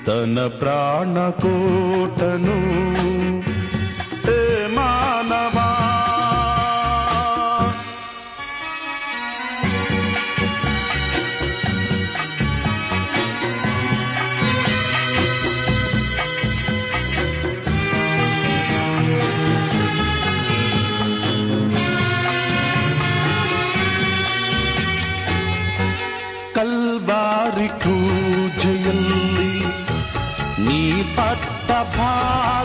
ತನ್ನ 0.06 0.39
ಪ್ರಾಣ 0.60 1.15
ಕೋಟನು 1.39 2.58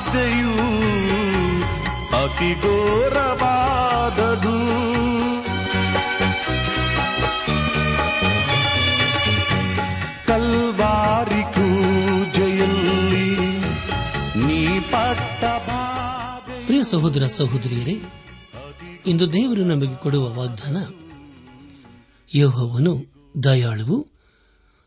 ಬಾಧೆಯು 0.02 0.54
ಅತಿ 2.18 2.50
ಘೋರವಾದದು 2.62 4.56
ಕಲ್ವಾರಿ 10.26 11.42
ಕ್ರೂಜೆಯಲ್ಲಿ 11.52 13.26
ನೀ 14.46 14.60
ಪಟ್ಟ 14.92 15.42
ಪ್ರಿಯ 16.66 16.82
ಸಹೋದರ 16.84 17.24
ಸಹೋದರಿಯರೇ, 17.26 17.96
ಇಂದು 19.06 19.24
ದೇವರು 19.32 19.62
ನಮಗೆ 19.64 19.96
ಕೊಡುವ 19.96 20.24
ವಾಗ್ದಾನ, 20.34 20.76
ಯೋಹವನು 22.34 22.94
ದಯಾಳುವು 23.44 23.98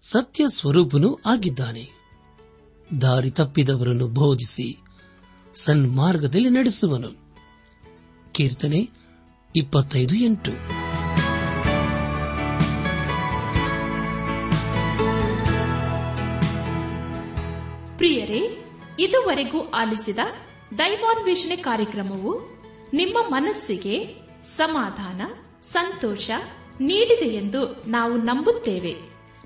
ಸತ್ಯ 0.04 0.43
ಸ್ವರೂಪನೂ 0.47 1.10
ಆಗಿದ್ದಾನೆ. 1.25 1.84
ದಾರಿ 3.01 3.32
ತಪ್ಪಿದವರನ್ನು 3.32 4.08
ಬೋಧಿಸಿ 4.08 4.67
ಸನ್ಮಾರ್ಗದಲ್ಲಿ 5.56 6.50
ನಡೆಸುವನು. 6.50 7.08
ಕೀರ್ತನೆ 8.32 8.89
ಇಪ್ಪತ್ತೈದು 9.56 10.15
ಎಂಟು. 10.15 10.52
ಪ್ರಿಯರೇ, 17.98 18.63
ಇದುವರೆಗೂ 19.00 19.70
ಆಲಿಸಿದ 19.70 20.20
ದೈವಾನ್ವೇಷಣೆ 20.78 21.56
ಕಾರ್ಯಕ್ರಮವು 21.56 22.63
ನಿಮ್ಮ 22.94 23.18
ಮನಸ್ಸಿಗೆ 23.28 24.15
ಸಮಾಧಾನ, 24.44 25.22
ಸಂತೋಷ 25.62 26.32
ನೀಡಿದೆ 26.82 27.26
ಎಂದು 27.26 27.84
ನಾವು 27.88 28.18
ನಂಬುತ್ತೇವೆ. 28.18 28.96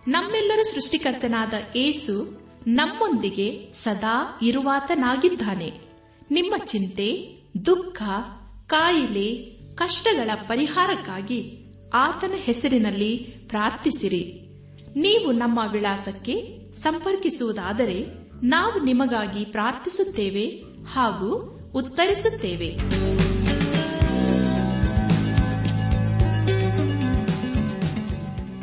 ನಮ್ಮೆಲ್ಲರ 0.08 0.62
ಸೃಷ್ಟಿಕರ್ತನಾದ 0.62 1.54
ಏಸು 1.76 2.42
ನಮ್ಮೊಂದಿಗೆ 2.68 3.74
ಸದಾ 3.74 4.40
ಇರುವಾತನಾಗಿದ್ದಾನೆ. 4.42 5.89
ನಿಮ್ಮ 6.32 6.54
ಚಿಂತೆ, 6.66 7.40
ದುಃಖ, 7.66 8.04
ಕಾಯಿಲೆ, 8.68 9.36
ಕಷ್ಟಗಳ 9.76 10.30
ಪರಿಹಾರಕ್ಕಾಗಿ 10.36 11.66
ಆತನ 11.94 12.32
ಹೆಸರಿನಲ್ಲಿ 12.36 13.18
ಪ್ರಾರ್ಥಿಸಿರಿ. 13.48 14.50
ನೀವು 14.96 15.32
ನಮ್ಮ 15.32 15.60
ವಿಳಾಸಕ್ಕೆ 15.72 16.58
ಸಂಪರ್ಕಿಸುವುದಾದರೆ 16.74 18.06
ನಾವು 18.44 18.84
ನಿಮಗಾಗಿ 18.84 19.46
ಪ್ರಾರ್ಥಿಸುತ್ತೇವೆ 19.46 20.64
ಹಾಗೂ 20.86 21.60
ಉತ್ತರಿಸುತ್ತೇವೆ. 21.76 22.76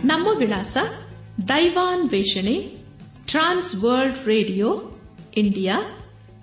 ನಮ್ಮ 0.06 0.28
ವಿಳಾಸ 0.38 0.76
ದೈವಾನ್ 1.48 2.10
ವೇಷಣೆ 2.10 2.72
ಟ್ರಾನ್ಸ್ 3.26 3.84
ವರ್ಲ್ಡ್ 3.84 4.26
ರೇಡಿಯೋ, 4.26 4.82
ಇಂಡಿಯಾ 5.36 5.98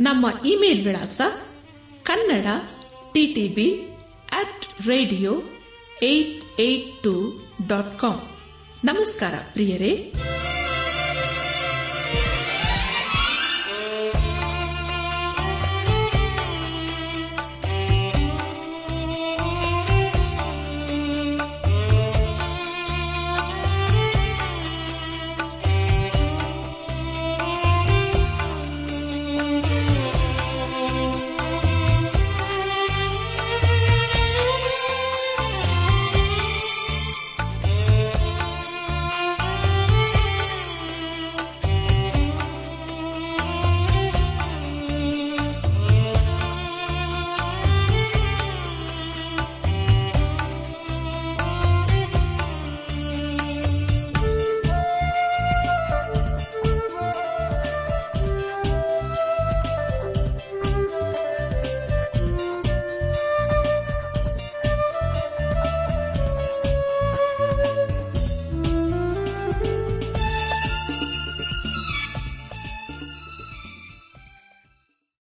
ನಮ್ಮ 0.00 0.26
ಇಮೇಲ್ 0.44 0.86
ವಿಳಾಸ 0.86 1.20
Kannada 2.02 2.46
TTB 3.12 3.68
at 4.32 4.88
radio 4.88 5.42
eight 6.02 6.60
eight 6.60 7.02
two 7.02 7.14
dot 7.66 7.98
com 7.98 8.16
ನಮಸ್ಕಾರ 8.84 9.34
ಪ್ರಿಯರೇ. 9.52 10.12